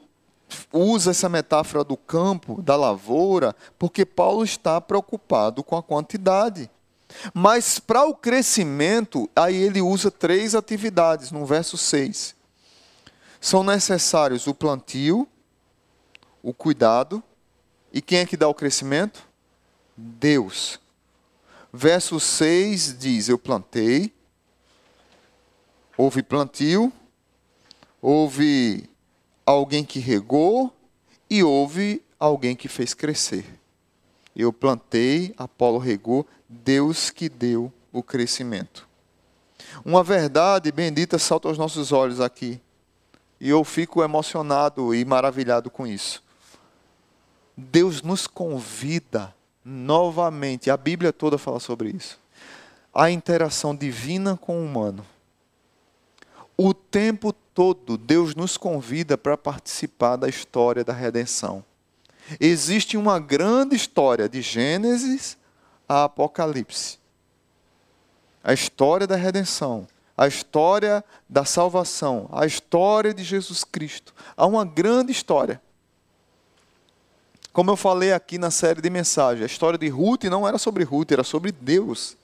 [0.70, 6.70] usa essa metáfora do campo, da lavoura, porque Paulo está preocupado com a quantidade.
[7.34, 12.36] Mas para o crescimento, aí ele usa três atividades no verso 6.
[13.40, 15.26] São necessários o plantio,
[16.44, 17.24] o cuidado,
[17.94, 19.31] e quem é que dá o crescimento?
[19.96, 20.80] Deus.
[21.72, 24.14] Verso 6 diz: Eu plantei,
[25.98, 26.92] houve plantio,
[28.02, 28.90] houve
[29.46, 30.74] alguém que regou
[31.30, 33.46] e houve alguém que fez crescer.
[34.36, 38.88] Eu plantei, Apolo regou, Deus que deu o crescimento.
[39.86, 42.60] Uma verdade bendita salta aos nossos olhos aqui.
[43.40, 46.24] E eu fico emocionado e maravilhado com isso.
[47.58, 52.20] Deus nos convida novamente, a Bíblia toda fala sobre isso,
[52.94, 55.06] a interação divina com o humano.
[56.58, 61.64] O tempo todo, Deus nos convida para participar da história da redenção.
[62.40, 65.38] Existe uma grande história de Gênesis
[65.92, 66.98] a Apocalipse.
[68.42, 69.86] A história da redenção,
[70.18, 74.14] a história da salvação, a história de Jesus Cristo.
[74.38, 75.62] Há uma grande história.
[77.54, 80.86] Como eu falei aqui na série de mensagens, a história de Ruth não era sobre
[80.86, 82.16] Ruth, era sobre Deus.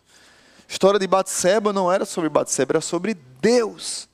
[0.67, 4.07] A história de Batseba não era sobre Batseba, era sobre Deus.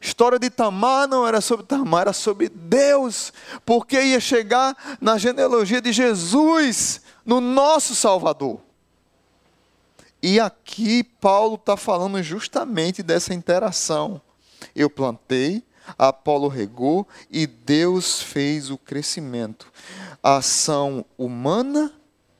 [0.00, 3.32] A história de Tamar não era sobre Tamar, era sobre Deus,
[3.64, 8.60] porque ia chegar na genealogia de Jesus, no nosso Salvador.
[10.20, 14.20] E aqui Paulo está falando justamente dessa interação.
[14.74, 15.62] Eu plantei,
[15.96, 19.70] Apolo regou e Deus fez o crescimento
[20.34, 21.92] ação humana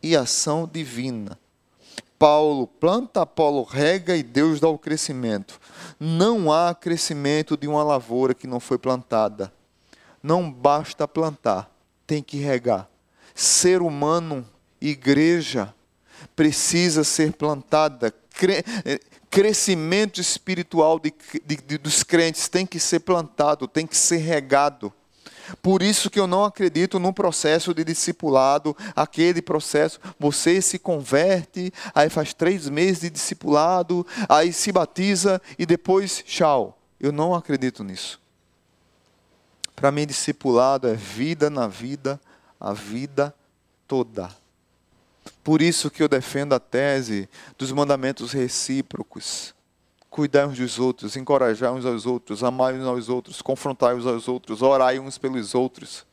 [0.03, 1.39] e ação divina.
[2.19, 5.61] Paulo planta, Apolo rega e Deus dá o crescimento.
[6.01, 9.53] Não há crescimento de uma lavoura que não foi plantada.
[10.21, 11.71] Não basta plantar,
[12.07, 12.89] tem que regar.
[13.35, 14.45] Ser humano,
[14.81, 15.73] igreja,
[16.35, 18.13] precisa ser plantada.
[19.31, 24.93] Crescimento espiritual de, de, de, dos crentes tem que ser plantado, tem que ser regado.
[25.63, 31.73] Por isso que eu não acredito no processo de discipulado, aquele processo, você se converte,
[31.95, 36.79] aí faz três meses de discipulado, aí se batiza e depois tchau.
[37.01, 38.21] Eu não acredito nisso.
[39.75, 42.21] Para mim, discipulado é vida na vida,
[42.59, 43.35] a vida
[43.87, 44.31] toda.
[45.43, 49.56] Por isso que eu defendo a tese dos mandamentos recíprocos
[50.17, 54.27] cuidar uns dos outros, encorajar uns aos outros, amar uns aos outros, confrontar uns aos
[54.27, 56.07] outros, orar uns pelos outros,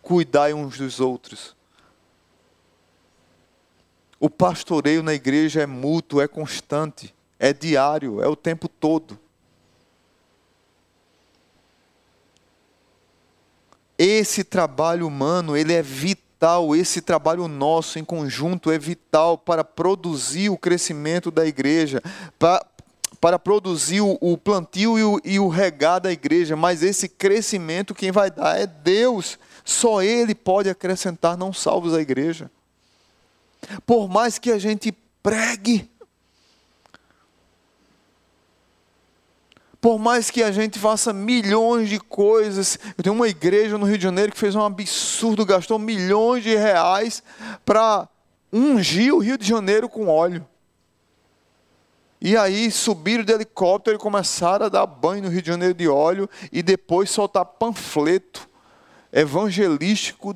[0.00, 1.54] cuidar uns dos outros.
[4.18, 9.18] O pastoreio na igreja é mútuo, é constante, é diário, é o tempo todo.
[13.98, 20.48] Esse trabalho humano, ele é vital, esse trabalho nosso em conjunto é vital para produzir
[20.48, 22.02] o crescimento da igreja,
[22.38, 22.64] para,
[23.26, 28.12] para produzir o, plantio e o, e o regar da igreja, mas esse crescimento quem
[28.12, 29.36] vai dar é Deus.
[29.64, 32.48] Só Ele pode acrescentar não salvos à igreja.
[33.84, 34.92] Por mais que a gente
[35.24, 35.90] pregue,
[39.80, 43.98] por mais que a gente faça milhões de coisas, eu tenho uma igreja no Rio
[43.98, 47.24] de Janeiro que fez um absurdo, gastou milhões de reais
[47.64, 48.08] para
[48.52, 50.46] ungir o Rio de Janeiro com óleo.
[52.20, 55.86] E aí subiram de helicóptero e começaram a dar banho no Rio de Janeiro de
[55.86, 58.48] óleo e depois soltar panfleto
[59.12, 60.34] evangelístico.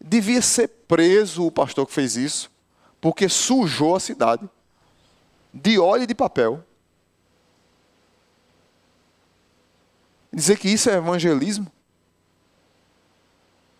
[0.00, 2.50] Devia ser preso o pastor que fez isso,
[3.00, 4.48] porque sujou a cidade
[5.52, 6.62] de óleo e de papel.
[10.32, 11.72] Dizer que isso é evangelismo?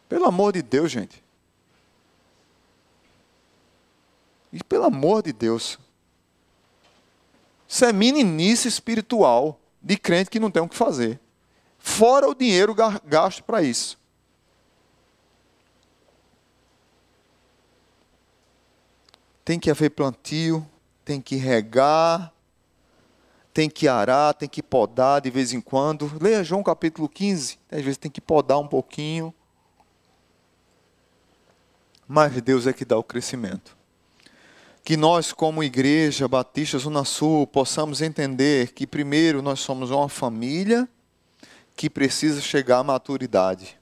[0.08, 1.22] Pelo amor de Deus, gente.
[4.52, 5.78] E pelo amor de Deus.
[7.68, 11.20] Isso é meninice espiritual de crente que não tem o que fazer.
[11.78, 13.98] Fora o dinheiro gasto para isso.
[19.44, 20.66] Tem que haver plantio,
[21.04, 22.32] tem que regar,
[23.54, 26.10] tem que arar, tem que podar de vez em quando.
[26.20, 29.32] Leia João capítulo 15, às vezes tem que podar um pouquinho.
[32.08, 33.75] Mas Deus é que dá o crescimento.
[34.86, 40.88] Que nós, como igreja Batista Zona Sul, possamos entender que, primeiro, nós somos uma família
[41.74, 43.76] que precisa chegar à maturidade.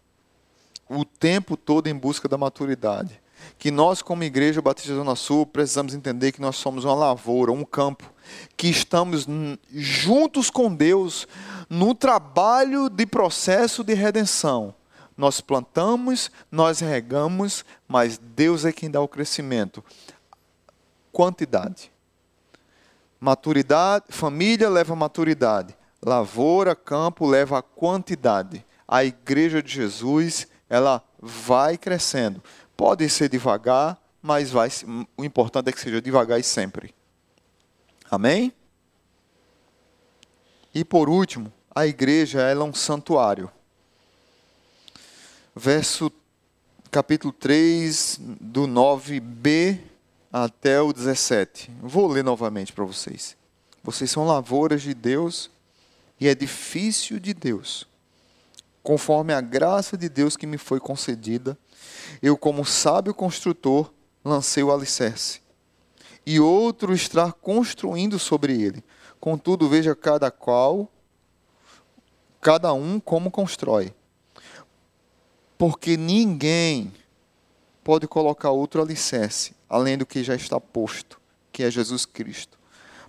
[0.88, 3.20] O tempo todo em busca da maturidade.
[3.58, 7.66] Que nós, como Igreja Batista Zona Sul, precisamos entender que nós somos uma lavoura, um
[7.66, 8.10] campo,
[8.56, 9.26] que estamos
[9.70, 11.28] juntos com Deus
[11.68, 14.74] no trabalho de processo de redenção.
[15.16, 19.84] Nós plantamos, nós regamos, mas Deus é quem dá o crescimento.
[21.14, 21.92] Quantidade.
[23.20, 25.76] Maturidade, família leva a maturidade.
[26.04, 28.66] Lavoura, campo leva a quantidade.
[28.86, 32.42] A igreja de Jesus, ela vai crescendo.
[32.76, 34.68] Pode ser devagar, mas vai,
[35.16, 36.92] o importante é que seja devagar e sempre.
[38.10, 38.52] Amém?
[40.74, 43.48] E por último, a igreja ela é um santuário.
[45.54, 46.10] Verso
[46.90, 49.93] capítulo 3, do 9b
[50.36, 51.70] até o 17.
[51.80, 53.36] Vou ler novamente para vocês.
[53.84, 55.48] Vocês são lavouras de Deus
[56.18, 57.86] e edifício de Deus.
[58.82, 61.56] Conforme a graça de Deus que me foi concedida,
[62.20, 63.92] eu, como sábio construtor,
[64.24, 65.40] lancei o alicerce,
[66.26, 68.82] e outro está construindo sobre ele.
[69.20, 70.90] Contudo, veja cada qual,
[72.40, 73.94] cada um como constrói.
[75.56, 76.92] Porque ninguém
[77.84, 81.20] pode colocar outro alicerce, além do que já está posto,
[81.52, 82.58] que é Jesus Cristo.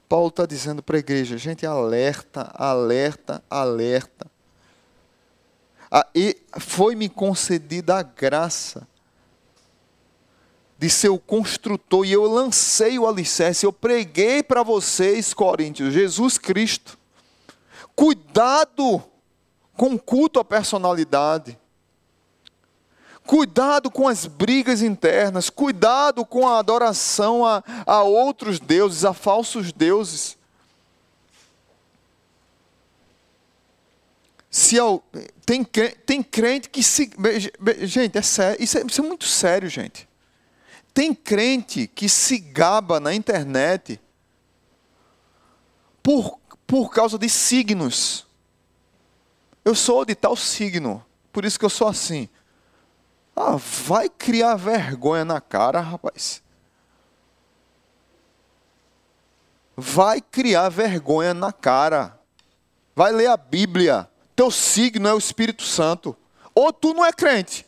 [0.07, 4.29] Paulo está dizendo para a igreja, gente, alerta, alerta, alerta.
[5.89, 8.87] Ah, e foi-me concedida a graça
[10.77, 16.37] de ser o construtor, e eu lancei o alicerce, eu preguei para vocês, Coríntios, Jesus
[16.37, 16.97] Cristo.
[17.95, 19.01] Cuidado
[19.77, 21.57] com o culto à personalidade.
[23.25, 29.71] Cuidado com as brigas internas, cuidado com a adoração a, a outros deuses, a falsos
[29.71, 30.37] deuses.
[34.49, 34.77] Se
[35.45, 37.09] tem, tem crente que se.
[37.81, 40.07] Gente, é sério, isso, é, isso é muito sério, gente.
[40.93, 43.99] Tem crente que se gaba na internet
[46.01, 48.25] por, por causa de signos.
[49.65, 51.03] Eu sou de tal signo,
[51.33, 52.29] por isso que eu sou assim.
[53.35, 56.41] Ah, vai criar vergonha na cara, rapaz.
[59.75, 62.17] Vai criar vergonha na cara.
[62.95, 64.09] Vai ler a Bíblia.
[64.35, 66.15] Teu signo é o Espírito Santo.
[66.53, 67.65] Ou tu não é crente.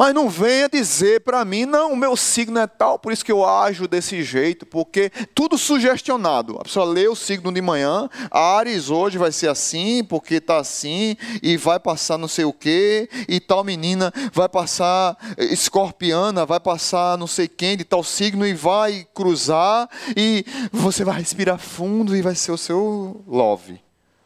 [0.00, 3.30] Mas não venha dizer para mim, não, o meu signo é tal, por isso que
[3.30, 6.56] eu ajo desse jeito, porque tudo sugestionado.
[6.58, 11.18] A pessoa lê o signo de manhã, Ares hoje vai ser assim, porque está assim,
[11.42, 17.18] e vai passar não sei o quê, e tal menina vai passar escorpiana, vai passar
[17.18, 19.86] não sei quem de tal signo, e vai cruzar,
[20.16, 23.78] e você vai respirar fundo e vai ser o seu love.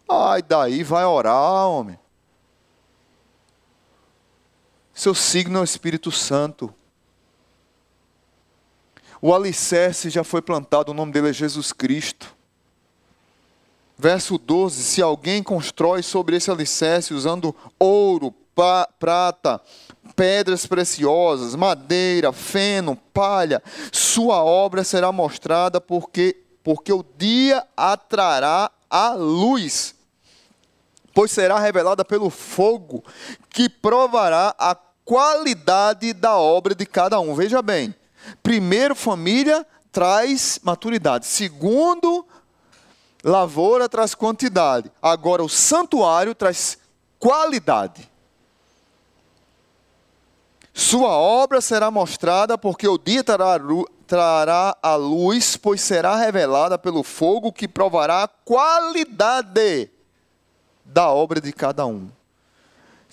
[0.08, 1.98] Ai, daí vai orar, homem.
[4.94, 6.72] Seu signo é o Espírito Santo.
[9.20, 12.32] O alicerce já foi plantado, o nome dele é Jesus Cristo.
[13.98, 18.32] Verso 12: Se alguém constrói sobre esse alicerce usando ouro,
[18.98, 19.60] prata,
[20.14, 29.12] pedras preciosas, madeira, feno, palha, sua obra será mostrada porque porque o dia atrará a
[29.12, 29.94] luz
[31.14, 33.04] pois será revelada pelo fogo,
[33.48, 34.74] que provará a
[35.04, 37.34] qualidade da obra de cada um.
[37.34, 37.94] Veja bem,
[38.42, 41.26] primeiro, família traz maturidade.
[41.26, 42.26] Segundo,
[43.22, 44.90] lavoura traz quantidade.
[45.00, 46.78] Agora, o santuário traz
[47.18, 48.10] qualidade.
[50.72, 57.52] Sua obra será mostrada, porque o dia trará, a luz, pois será revelada pelo fogo
[57.52, 59.88] que provará a qualidade
[60.84, 62.10] da obra de cada um.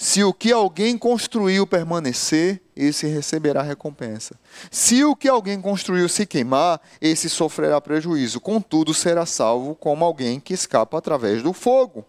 [0.02, 4.34] Se o que alguém construiu permanecer, esse receberá recompensa.
[4.72, 8.42] Se o que alguém construiu se queimar, esse sofrerá prejuízo.
[8.42, 12.04] Contudo, será salvo como alguém que escapa através do fogo.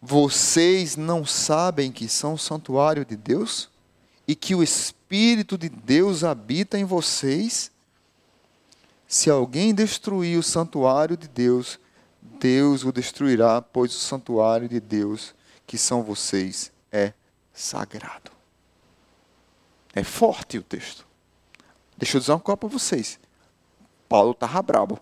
[0.00, 3.68] Vocês não sabem que são santuário de Deus?
[4.26, 7.70] E que o Espírito de Deus habita em vocês?
[9.06, 11.78] Se alguém destruir o santuário de Deus,
[12.22, 15.34] Deus o destruirá, pois o santuário de Deus,
[15.70, 17.12] que são vocês, é
[17.52, 18.32] sagrado.
[19.94, 21.06] É forte o texto.
[21.96, 23.20] Deixa eu dizer uma coisa para vocês.
[24.08, 24.98] Paulo estava brabo.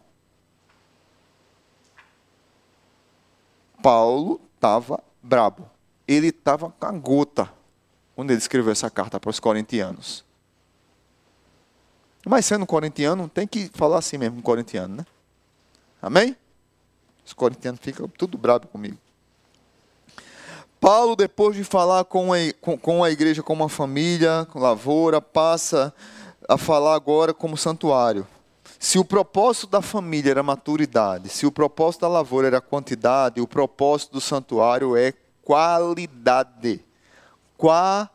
[3.83, 5.71] Paulo estava brabo.
[6.07, 7.51] Ele estava com a gota
[8.15, 10.23] quando ele escreveu essa carta para os corintianos.
[12.27, 15.07] Mas sendo corintiano, tem que falar assim mesmo, corintiano, né?
[16.03, 16.37] Amém?
[17.25, 18.99] Os corintianos ficam tudo bravo comigo.
[20.81, 25.21] Paulo, depois de falar com a, com, com a igreja como uma família, com lavoura,
[25.21, 25.93] passa
[26.49, 28.27] a falar agora como santuário.
[28.79, 33.47] Se o propósito da família era maturidade, se o propósito da lavoura era quantidade, o
[33.47, 35.13] propósito do santuário é
[35.43, 36.85] qualidade.
[37.57, 38.13] Qualidade.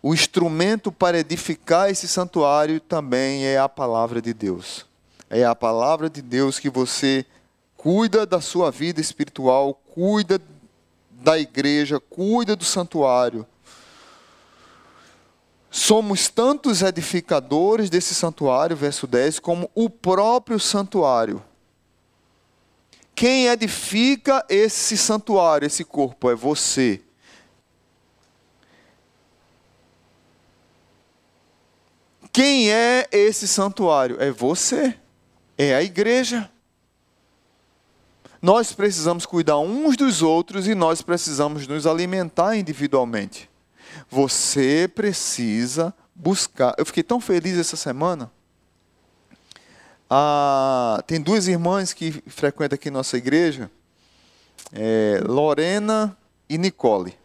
[0.00, 4.86] O instrumento para edificar esse santuário também é a palavra de Deus.
[5.28, 7.26] É a palavra de Deus que você
[7.84, 10.40] cuida da sua vida espiritual, cuida
[11.10, 13.46] da igreja, cuida do santuário.
[15.70, 21.44] Somos tantos edificadores desse santuário, verso 10, como o próprio santuário.
[23.14, 27.02] Quem edifica esse santuário, esse corpo, é você.
[32.32, 34.16] Quem é esse santuário?
[34.22, 34.96] É você.
[35.58, 36.50] É a igreja.
[38.44, 43.48] Nós precisamos cuidar uns dos outros e nós precisamos nos alimentar individualmente.
[44.10, 46.74] Você precisa buscar.
[46.76, 48.30] Eu fiquei tão feliz essa semana.
[50.10, 53.70] Ah, tem duas irmãs que frequentam aqui nossa igreja,
[54.74, 56.14] é, Lorena
[56.46, 57.16] e Nicole.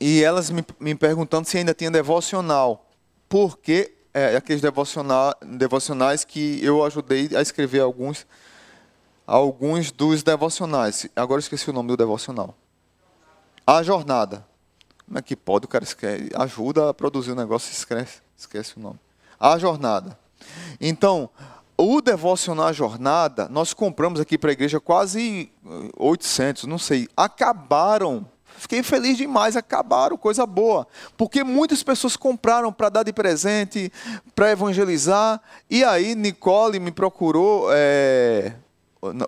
[0.00, 2.88] E elas me, me perguntando se ainda tinha devocional.
[3.28, 8.24] Porque é, aqueles devocional, devocionais que eu ajudei a escrever alguns,
[9.26, 11.08] alguns dos devocionais.
[11.16, 12.54] Agora esqueci o nome do devocional.
[13.66, 14.46] A jornada.
[15.04, 15.66] Como é que pode?
[15.66, 19.00] O cara esquece, ajuda a produzir o um negócio e esquece, esquece o nome.
[19.38, 20.16] A jornada.
[20.80, 21.28] Então,
[21.76, 25.50] o devocional jornada, nós compramos aqui para a igreja quase
[25.96, 27.08] 800, não sei.
[27.16, 28.26] Acabaram
[28.64, 30.88] Fiquei feliz demais, acabaram, coisa boa.
[31.18, 33.92] Porque muitas pessoas compraram para dar de presente,
[34.34, 35.38] para evangelizar.
[35.68, 38.54] E aí Nicole me procurou, é,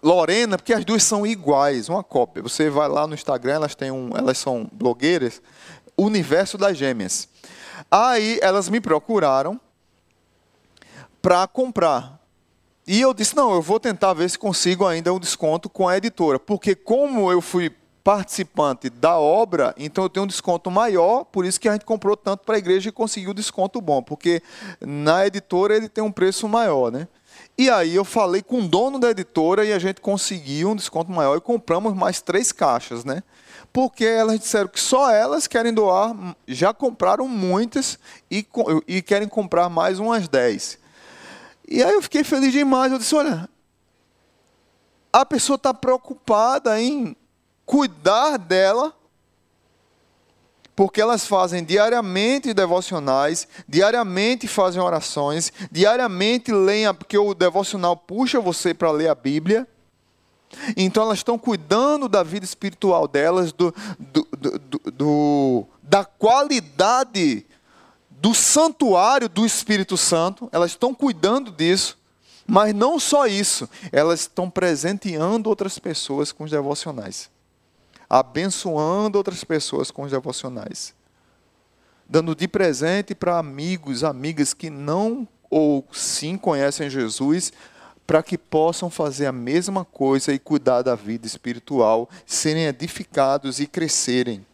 [0.02, 2.42] Lorena, porque as duas são iguais, uma cópia.
[2.42, 5.42] Você vai lá no Instagram, elas, têm um, elas são blogueiras,
[5.98, 7.28] Universo das Gêmeas.
[7.90, 9.60] Aí elas me procuraram
[11.20, 12.18] para comprar.
[12.86, 15.98] E eu disse: não, eu vou tentar ver se consigo ainda um desconto com a
[15.98, 16.38] editora.
[16.38, 17.70] Porque, como eu fui
[18.06, 22.16] participante da obra, então eu tenho um desconto maior, por isso que a gente comprou
[22.16, 24.40] tanto para a igreja e conseguiu desconto bom, porque
[24.80, 27.08] na editora ele tem um preço maior, né?
[27.58, 31.10] E aí eu falei com o dono da editora e a gente conseguiu um desconto
[31.10, 33.24] maior e compramos mais três caixas, né?
[33.72, 36.14] Porque elas disseram que só elas querem doar,
[36.46, 37.98] já compraram muitas
[38.30, 38.46] e,
[38.86, 40.78] e querem comprar mais umas dez.
[41.66, 42.92] E aí eu fiquei feliz demais.
[42.92, 43.48] Eu disse: olha,
[45.12, 47.16] a pessoa está preocupada em
[47.66, 48.94] cuidar dela,
[50.76, 58.72] porque elas fazem diariamente devocionais, diariamente fazem orações, diariamente leem, porque o devocional puxa você
[58.72, 59.66] para ler a Bíblia.
[60.76, 67.44] Então elas estão cuidando da vida espiritual delas, do, do, do, do, da qualidade
[68.10, 71.98] do santuário do Espírito Santo, elas estão cuidando disso,
[72.46, 77.28] mas não só isso, elas estão presenteando outras pessoas com os devocionais
[78.08, 80.94] abençoando outras pessoas com os devocionais,
[82.08, 87.52] dando de presente para amigos, amigas que não ou sim conhecem Jesus,
[88.06, 93.66] para que possam fazer a mesma coisa e cuidar da vida espiritual, serem edificados e
[93.66, 94.46] crescerem.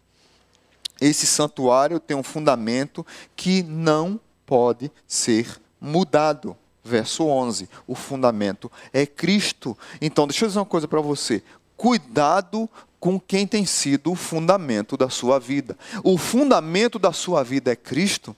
[1.00, 3.04] Esse santuário tem um fundamento
[3.36, 6.56] que não pode ser mudado.
[6.84, 9.76] Verso 11: o fundamento é Cristo.
[10.00, 11.42] Então, deixa eu dizer uma coisa para você:
[11.76, 12.68] cuidado
[13.02, 15.76] com quem tem sido o fundamento da sua vida.
[16.04, 18.36] O fundamento da sua vida é Cristo?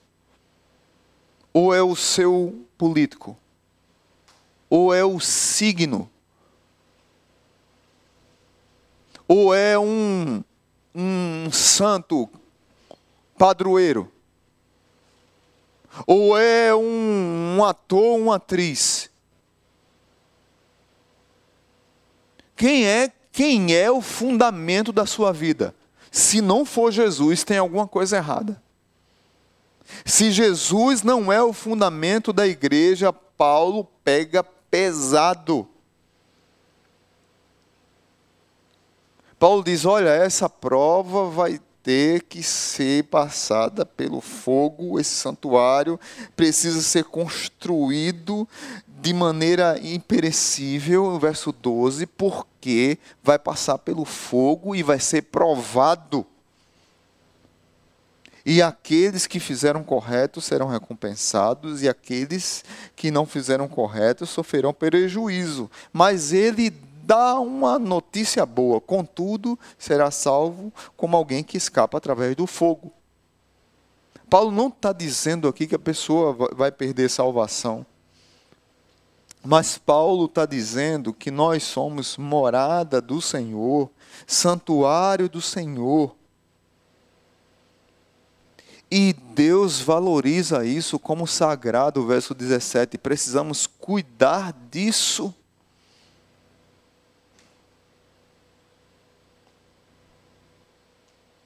[1.53, 3.37] Ou é o seu político?
[4.67, 6.09] Ou é o signo?
[9.27, 10.43] Ou é um,
[10.95, 12.27] um santo
[13.37, 14.11] padroeiro?
[16.07, 19.11] Ou é um, um ator, uma atriz?
[22.55, 25.75] Quem é quem é o fundamento da sua vida?
[26.09, 28.63] Se não for Jesus, tem alguma coisa errada.
[30.05, 35.67] Se Jesus não é o fundamento da igreja, Paulo pega pesado.
[39.37, 45.99] Paulo diz: olha, essa prova vai ter que ser passada pelo fogo, esse santuário
[46.37, 48.47] precisa ser construído
[49.01, 56.25] de maneira imperecível, no verso 12, porque vai passar pelo fogo e vai ser provado.
[58.45, 62.63] E aqueles que fizeram correto serão recompensados, e aqueles
[62.95, 65.69] que não fizeram correto sofrerão prejuízo.
[65.91, 72.47] Mas ele dá uma notícia boa, contudo, será salvo como alguém que escapa através do
[72.47, 72.91] fogo.
[74.29, 77.85] Paulo não está dizendo aqui que a pessoa vai perder salvação.
[79.45, 83.91] Mas Paulo está dizendo que nós somos morada do Senhor,
[84.25, 86.15] santuário do Senhor.
[88.89, 92.97] E Deus valoriza isso como sagrado, verso 17.
[92.97, 95.31] Precisamos cuidar disso.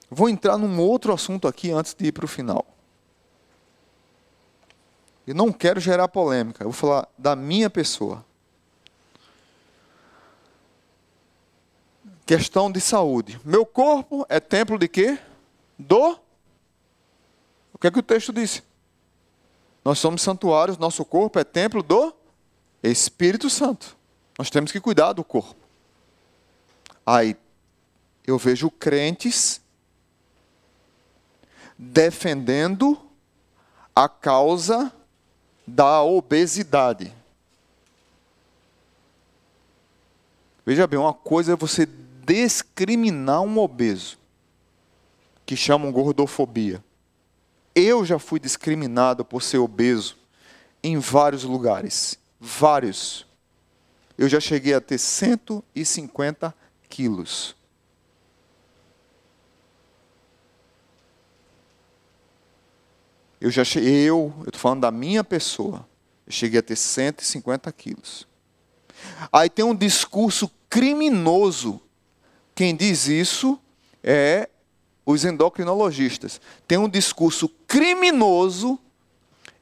[0.10, 2.66] Vou entrar num outro assunto aqui antes de ir para o final.
[5.30, 8.26] E não quero gerar polêmica, eu vou falar da minha pessoa.
[12.26, 13.40] Questão de saúde.
[13.46, 15.20] Meu corpo é templo de quê?
[15.78, 16.20] Do.
[17.72, 18.64] O que é que o texto disse?
[19.86, 22.12] Nós somos santuários, nosso corpo é templo do
[22.82, 23.96] Espírito Santo.
[24.36, 25.62] Nós temos que cuidar do corpo.
[27.06, 27.38] Aí
[28.26, 29.62] eu vejo crentes
[31.78, 33.00] defendendo
[33.96, 34.92] a causa
[35.70, 37.14] da obesidade.
[40.66, 41.88] Veja bem, uma coisa é você
[42.26, 44.18] discriminar um obeso,
[45.46, 46.84] que chamam gordofobia.
[47.74, 50.18] Eu já fui discriminado por ser obeso
[50.84, 52.20] em vários lugares.
[52.40, 53.26] Vários.
[54.18, 56.54] Eu já cheguei a ter 150
[56.88, 57.56] quilos.
[63.40, 65.88] Eu já cheguei, eu, eu estou falando da minha pessoa,
[66.28, 68.28] eu cheguei a ter 150 quilos.
[69.32, 71.82] Aí tem um discurso criminoso.
[72.54, 73.60] Quem diz isso
[74.04, 74.50] é
[75.06, 76.40] os endocrinologistas.
[76.68, 78.78] Tem um discurso criminoso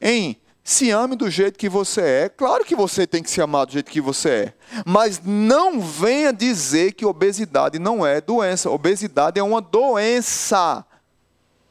[0.02, 2.30] em se ame do jeito que você é.
[2.30, 4.54] Claro que você tem que se amar do jeito que você é.
[4.86, 8.70] Mas não venha dizer que obesidade não é doença.
[8.70, 10.86] Obesidade é uma doença.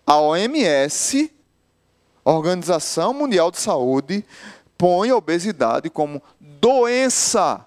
[0.06, 1.30] A OMS
[2.32, 4.24] Organização Mundial de Saúde
[4.76, 7.64] põe a obesidade como doença.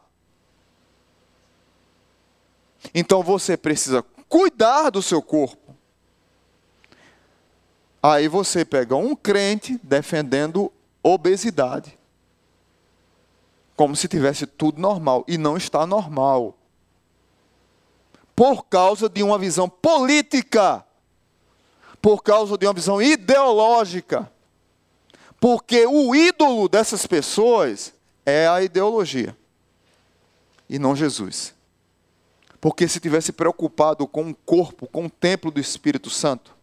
[2.93, 5.73] Então você precisa cuidar do seu corpo.
[8.03, 10.69] Aí você pega um crente defendendo
[11.01, 11.97] obesidade.
[13.77, 15.23] Como se tivesse tudo normal.
[15.25, 16.57] E não está normal.
[18.35, 20.85] Por causa de uma visão política.
[22.01, 24.29] Por causa de uma visão ideológica.
[25.39, 27.93] Porque o ídolo dessas pessoas
[28.25, 29.35] é a ideologia
[30.69, 31.55] e não Jesus.
[32.59, 36.53] Porque se tivesse preocupado com o corpo, com o templo do Espírito Santo,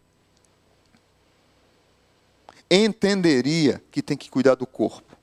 [2.69, 5.17] entenderia que tem que cuidar do corpo.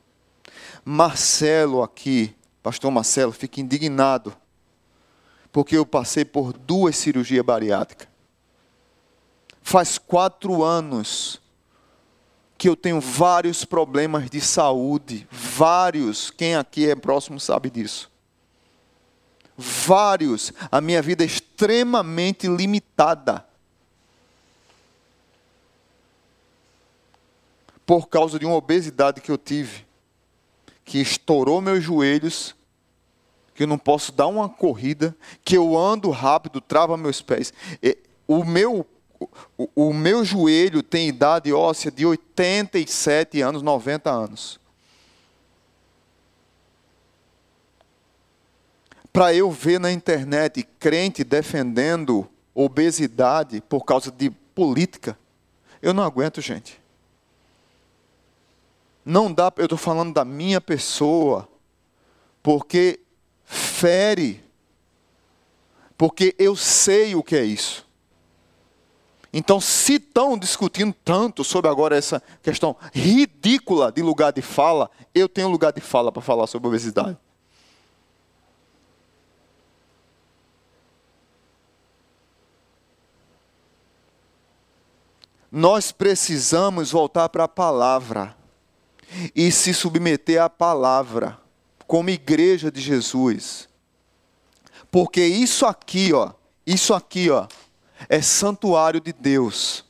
[0.84, 4.36] Marcelo aqui, pastor Marcelo, fica indignado,
[5.52, 8.08] porque eu passei por duas cirurgias bariátricas.
[9.62, 11.40] Faz quatro anos
[12.64, 18.10] que eu tenho vários problemas de saúde, vários, quem aqui é próximo sabe disso.
[19.54, 23.46] Vários, a minha vida é extremamente limitada.
[27.84, 29.84] Por causa de uma obesidade que eu tive,
[30.86, 32.56] que estourou meus joelhos,
[33.54, 37.52] que eu não posso dar uma corrida, que eu ando rápido, trava meus pés.
[38.26, 38.86] O meu
[39.56, 44.60] o, meu joelho tem idade óssea de 87 anos, 90 anos.
[49.12, 55.18] Para eu ver na internet crente defendendo obesidade por causa de política,
[55.80, 56.80] eu não aguento, gente.
[59.04, 61.46] Não dá, eu estou falando da minha pessoa,
[62.42, 63.00] porque
[63.44, 64.42] fere,
[65.96, 67.86] porque eu sei o que é isso.
[69.36, 75.28] Então, se estão discutindo tanto sobre agora essa questão ridícula de lugar de fala, eu
[75.28, 77.18] tenho lugar de fala para falar sobre obesidade.
[85.50, 88.36] Nós precisamos voltar para a palavra
[89.34, 91.40] e se submeter à palavra
[91.88, 93.68] como igreja de Jesus.
[94.92, 96.30] Porque isso aqui, ó,
[96.64, 97.48] isso aqui, ó,
[98.08, 99.84] é santuário de Deus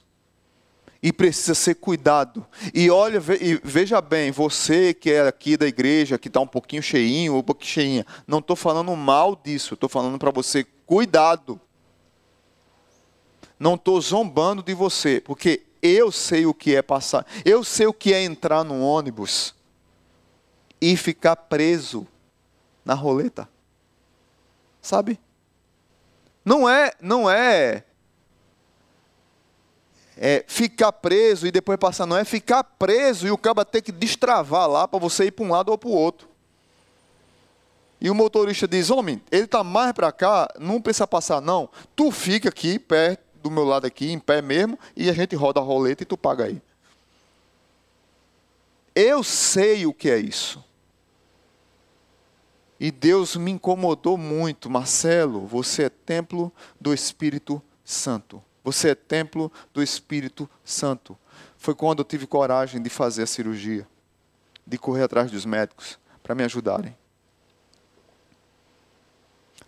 [1.05, 2.46] e precisa ser cuidado.
[2.72, 6.82] E olha, e veja bem, você que é aqui da igreja, que está um pouquinho
[6.82, 11.61] cheinho ou um pouquinho cheinha, não estou falando mal disso, estou falando para você, cuidado.
[13.59, 17.92] Não estou zombando de você, porque eu sei o que é passar, eu sei o
[17.92, 19.55] que é entrar num ônibus
[20.80, 22.07] e ficar preso
[22.82, 23.46] na roleta.
[24.80, 25.20] Sabe?
[26.42, 27.84] Não é, não é
[30.17, 33.93] é, ficar preso e depois passar, não é ficar preso e o cabo ter que
[33.93, 36.29] destravar lá para você ir para um lado ou para o outro.
[38.01, 41.69] E o motorista diz: Homem, ele está mais para cá, não precisa passar, não.
[41.97, 45.61] Tu fica aqui, perto do meu lado aqui, em pé mesmo, e a gente roda
[45.61, 46.61] a roleta e tu paga aí.
[48.95, 50.62] Eu sei o que é isso.
[52.79, 58.43] E Deus me incomodou muito, Marcelo, você é templo do Espírito Santo.
[58.65, 61.17] Você é templo do Espírito Santo.
[61.59, 63.87] Foi quando eu tive coragem de fazer a cirurgia,
[64.67, 66.97] de correr atrás dos médicos para me ajudarem.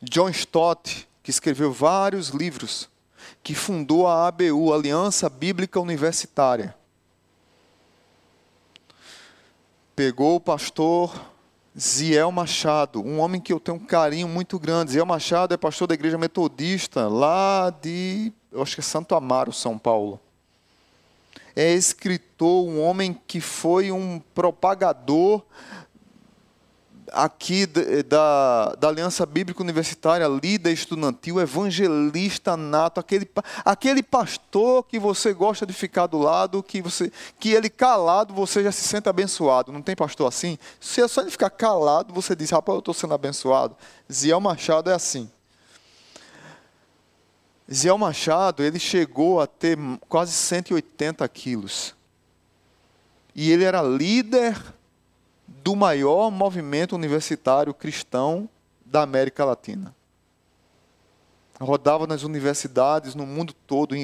[0.03, 2.89] John Stott, que escreveu vários livros,
[3.43, 6.75] que fundou a ABU, Aliança Bíblica Universitária,
[9.95, 11.15] pegou o pastor
[11.79, 14.93] Ziel Machado, um homem que eu tenho um carinho muito grande.
[14.93, 19.53] Ziel Machado é pastor da igreja metodista lá de eu acho que é Santo Amaro,
[19.53, 20.19] São Paulo.
[21.55, 25.43] É escritor, um homem que foi um propagador
[27.13, 33.29] aqui da, da Aliança Bíblica Universitária, líder estudantil, evangelista nato, aquele,
[33.65, 38.63] aquele pastor que você gosta de ficar do lado, que você que ele calado você
[38.63, 39.71] já se sente abençoado.
[39.71, 40.59] Não tem pastor assim?
[40.81, 43.77] Se é só ele ficar calado, você diz, rapaz, eu estou sendo abençoado.
[44.11, 45.31] Ziel Machado é assim.
[47.73, 49.77] Ziel Machado, ele chegou a ter
[50.09, 51.95] quase 180 quilos.
[53.35, 54.57] E ele era líder
[55.47, 58.49] do maior movimento universitário cristão
[58.85, 59.95] da América Latina.
[61.61, 63.95] Rodava nas universidades no mundo todo,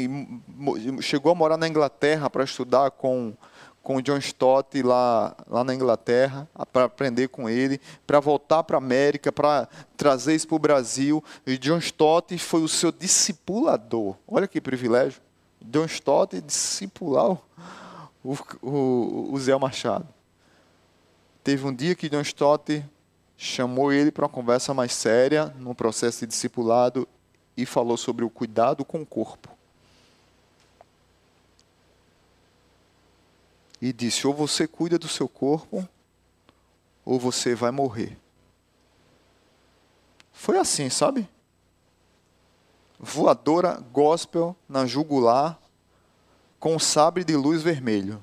[1.00, 3.34] chegou a morar na Inglaterra para estudar com
[3.82, 8.76] com o John Stott lá, lá na Inglaterra, para aprender com ele, para voltar para
[8.76, 11.24] a América, para trazer isso para o Brasil.
[11.46, 14.16] E John Stott foi o seu discipulador.
[14.26, 15.20] Olha que privilégio.
[15.60, 17.38] John Stott discipular
[18.22, 20.06] o, o, o Zé Machado.
[21.42, 22.84] Teve um dia que John Stott
[23.36, 27.08] chamou ele para uma conversa mais séria, num processo de discipulado,
[27.56, 29.48] e falou sobre o cuidado com o corpo.
[33.82, 35.86] E disse: ou você cuida do seu corpo,
[37.04, 38.16] ou você vai morrer.
[40.32, 41.28] Foi assim, sabe?
[42.96, 45.60] Voadora gospel na jugular,
[46.60, 48.22] com sabre de luz vermelho.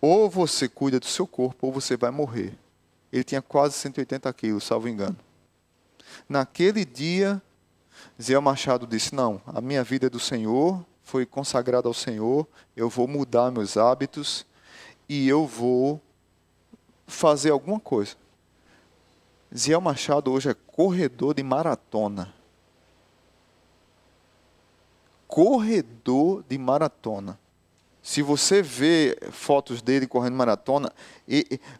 [0.00, 2.56] Ou você cuida do seu corpo, ou você vai morrer.
[3.12, 5.16] Ele tinha quase 180 quilos, salvo engano.
[6.28, 7.42] Naquele dia,
[8.20, 12.88] Zé Machado disse: Não, a minha vida é do Senhor, foi consagrada ao Senhor, eu
[12.88, 14.46] vou mudar meus hábitos
[15.08, 16.00] e eu vou
[17.06, 18.16] fazer alguma coisa.
[19.54, 22.34] Zé Machado hoje é corredor de maratona.
[25.28, 27.38] Corredor de maratona.
[28.02, 30.92] Se você vê fotos dele correndo maratona,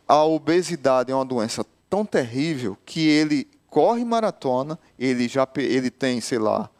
[0.06, 6.18] a obesidade é uma doença tão terrível que ele corre maratona, ele já ele tem,
[6.18, 6.70] sei lá,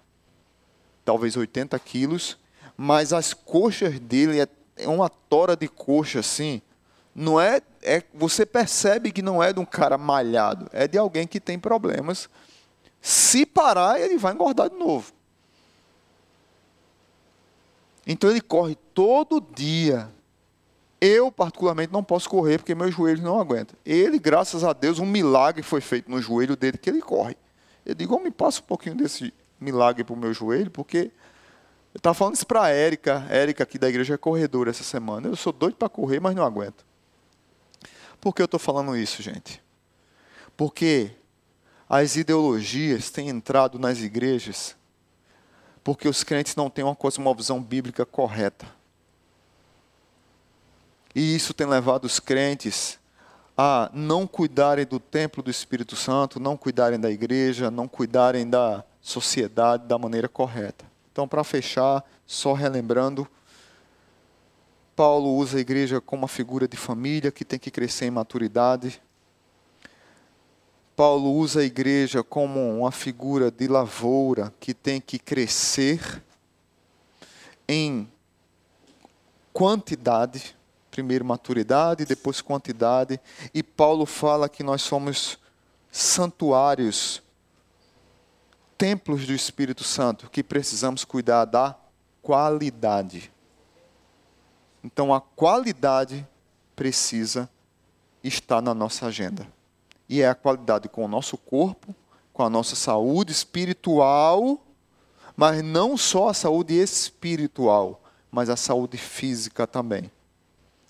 [1.05, 2.39] talvez 80 quilos,
[2.75, 6.63] mas as coxas dele é, é uma tora de coxa assim.
[7.15, 11.27] Não é, é, você percebe que não é de um cara malhado, é de alguém
[11.27, 12.31] que tem problemas.
[13.03, 15.13] Se parar, ele vai engordar de novo.
[18.07, 20.11] Então ele corre todo dia.
[21.07, 23.79] Eu, particularmente, não posso correr porque meus joelhos não aguentam.
[23.85, 27.37] Ele, graças a Deus, um milagre foi feito no joelho dele que ele corre.
[27.85, 31.13] Eu digo, me passa um pouquinho desse milagre para o meu joelho, porque
[31.95, 35.29] eu estava falando isso para a Érica, Érica aqui da igreja é corredora essa semana.
[35.29, 36.85] Eu sou doido para correr, mas não aguento.
[38.21, 39.63] Por que eu estou falando isso, gente?
[40.57, 41.13] Porque
[41.89, 44.75] as ideologias têm entrado nas igrejas
[45.85, 48.67] porque os crentes não têm uma cosmovisão bíblica correta.
[51.17, 52.99] E isso tem levado os crentes
[53.57, 58.85] a não cuidarem do templo do Espírito Santo, não cuidarem da igreja, não cuidarem da
[59.01, 60.85] sociedade da maneira correta.
[61.11, 63.27] Então, para fechar, só relembrando,
[64.95, 69.01] Paulo usa a igreja como uma figura de família que tem que crescer em maturidade.
[70.95, 76.23] Paulo usa a igreja como uma figura de lavoura que tem que crescer
[77.67, 78.07] em
[79.51, 80.55] quantidade,
[80.97, 83.21] primeiro maturidade, depois quantidade,
[83.53, 85.39] e Paulo fala que nós somos
[85.93, 87.23] santuários,
[88.79, 91.77] templos do Espírito Santo, que precisamos cuidar da
[92.23, 93.31] qualidade.
[94.83, 96.27] Então a qualidade
[96.75, 97.47] precisa
[98.25, 99.47] estar na nossa agenda.
[100.09, 101.95] E é a qualidade com o nosso corpo,
[102.33, 104.65] com a nossa saúde espiritual,
[105.37, 110.11] mas não só a saúde espiritual, mas a saúde física também.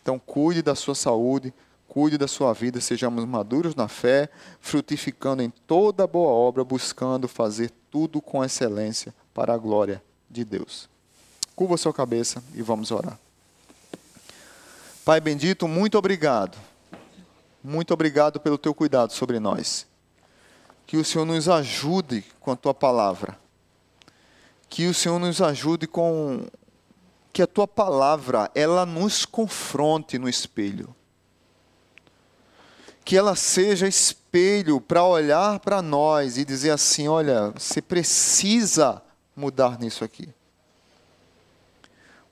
[0.07, 1.53] Então, cuide da sua saúde,
[1.89, 4.29] cuide da sua vida, sejamos maduros na fé,
[4.61, 10.01] frutificando em toda boa obra, buscando fazer tudo com excelência para a glória
[10.31, 10.89] de Deus.
[11.57, 13.19] Curva sua cabeça e vamos orar.
[15.05, 16.57] Pai bendito, muito obrigado.
[17.61, 19.89] Muito obrigado pelo teu cuidado sobre nós.
[20.87, 23.37] Que o Senhor nos ajude com a tua palavra.
[24.69, 26.47] Que o Senhor nos ajude com
[27.37, 30.97] que a tua palavra ela nos confronte no espelho.
[33.05, 39.03] Que ela seja espelho para olhar para nós e dizer assim: olha, você precisa
[39.37, 40.31] mudar nisso aqui.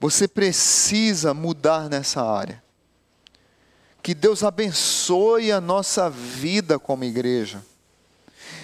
[0.00, 2.64] Você precisa mudar nessa área.
[4.02, 7.62] Que Deus abençoe a nossa vida como igreja.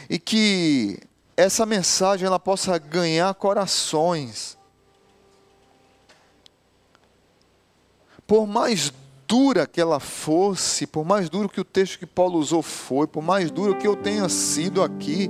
[0.08, 0.98] E que
[1.36, 4.58] essa mensagem ela possa ganhar corações
[8.30, 8.92] por mais
[9.26, 13.24] dura que ela fosse, por mais duro que o texto que Paulo usou foi, por
[13.24, 15.28] mais duro que eu tenha sido aqui,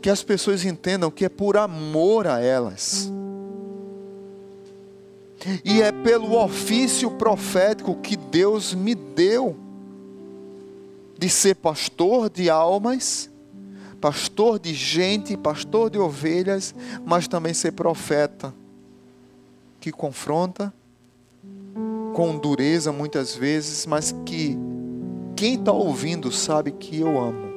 [0.00, 3.10] que as pessoas entendam que é por amor a elas.
[5.64, 9.56] E é pelo ofício profético que Deus me deu
[11.18, 13.28] de ser pastor de almas,
[14.00, 16.72] pastor de gente, pastor de ovelhas,
[17.04, 18.54] mas também ser profeta
[19.80, 20.72] que confronta,
[22.14, 24.56] com dureza muitas vezes, mas que
[25.36, 27.52] quem está ouvindo sabe que eu amo.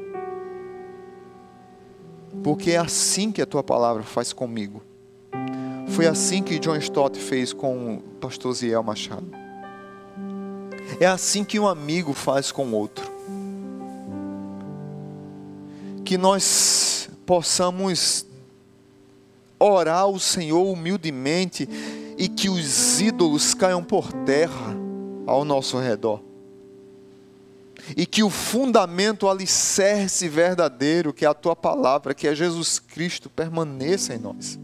[2.43, 4.81] Porque é assim que a tua palavra faz comigo.
[5.89, 9.29] Foi assim que John Stott fez com o pastor Ziel Machado.
[10.99, 13.11] É assim que um amigo faz com outro.
[16.03, 18.25] Que nós possamos
[19.59, 21.67] orar ao Senhor humildemente
[22.17, 24.75] e que os ídolos caiam por terra
[25.27, 26.21] ao nosso redor.
[27.95, 32.79] E que o fundamento, o alicerce verdadeiro, que é a tua palavra, que é Jesus
[32.79, 34.59] Cristo, permaneça em nós.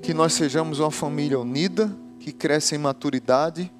[0.00, 3.70] Que nós sejamos uma família unida, que cresce em maturidade.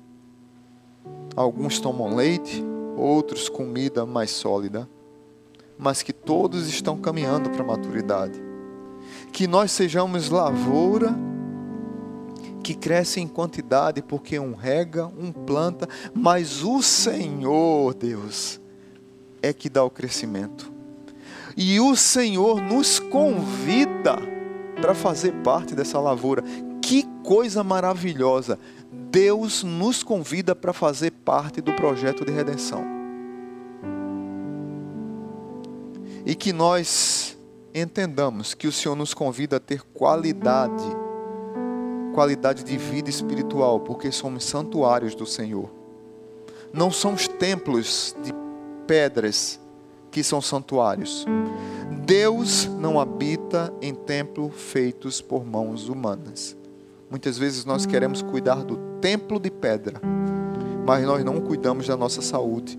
[1.35, 2.62] Alguns tomam leite,
[2.97, 4.89] outros comida mais sólida,
[5.77, 8.43] mas que todos estão caminhando para a maturidade
[9.35, 11.12] que nós sejamos lavoura
[12.62, 18.61] que cresce em quantidade, porque um rega, um planta, mas o Senhor, Deus,
[19.43, 20.72] é que dá o crescimento.
[21.57, 24.16] E o Senhor nos convida
[24.80, 26.43] para fazer parte dessa lavoura.
[26.80, 28.57] Que coisa maravilhosa!
[29.11, 32.85] Deus nos convida para fazer parte do projeto de redenção.
[36.24, 37.34] E que nós
[37.75, 40.85] entendamos que o Senhor nos convida a ter qualidade,
[42.14, 45.68] qualidade de vida espiritual, porque somos santuários do Senhor.
[46.72, 48.33] Não são os templos de
[48.87, 49.59] pedras
[50.11, 51.27] que são santuários.
[52.07, 56.57] Deus não habita em templos feitos por mãos humanas.
[57.11, 60.01] Muitas vezes nós queremos cuidar do templo de pedra,
[60.87, 62.79] mas nós não cuidamos da nossa saúde.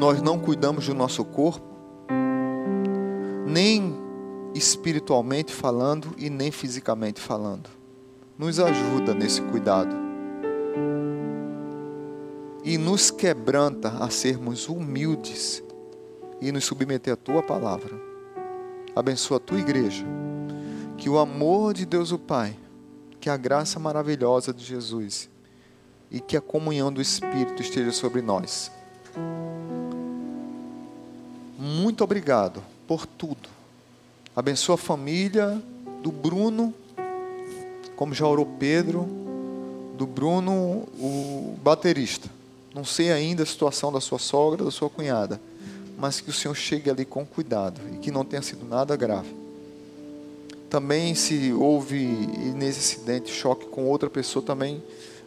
[0.00, 1.66] Nós não cuidamos do nosso corpo,
[3.46, 3.94] nem
[4.54, 7.68] espiritualmente falando e nem fisicamente falando.
[8.38, 9.94] Nos ajuda nesse cuidado.
[12.64, 15.62] E nos quebranta a sermos humildes
[16.40, 17.94] e nos submeter à tua palavra.
[18.96, 20.06] Abençoa a tua igreja.
[20.96, 22.56] Que o amor de Deus o Pai,
[23.20, 25.28] que a graça maravilhosa de Jesus
[26.10, 28.72] e que a comunhão do Espírito esteja sobre nós
[31.60, 33.48] muito obrigado por tudo.
[34.34, 35.60] Abençoa a família
[36.02, 36.72] do Bruno,
[37.94, 39.06] como já orou Pedro,
[39.98, 42.30] do Bruno, o baterista.
[42.74, 45.40] Não sei ainda a situação da sua sogra, da sua cunhada,
[45.98, 49.36] mas que o Senhor chegue ali com cuidado e que não tenha sido nada grave.
[50.70, 52.06] Também, se houve
[52.54, 54.82] nesse acidente choque com outra pessoa, também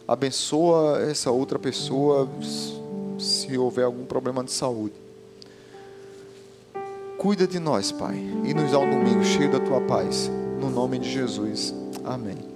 [0.06, 2.28] Abençoa essa outra pessoa
[3.18, 5.03] se houver algum problema de saúde.
[7.24, 10.30] Cuida de nós, Pai, e nos dá um domingo cheio da tua paz.
[10.60, 11.74] No nome de Jesus.
[12.04, 12.53] Amém.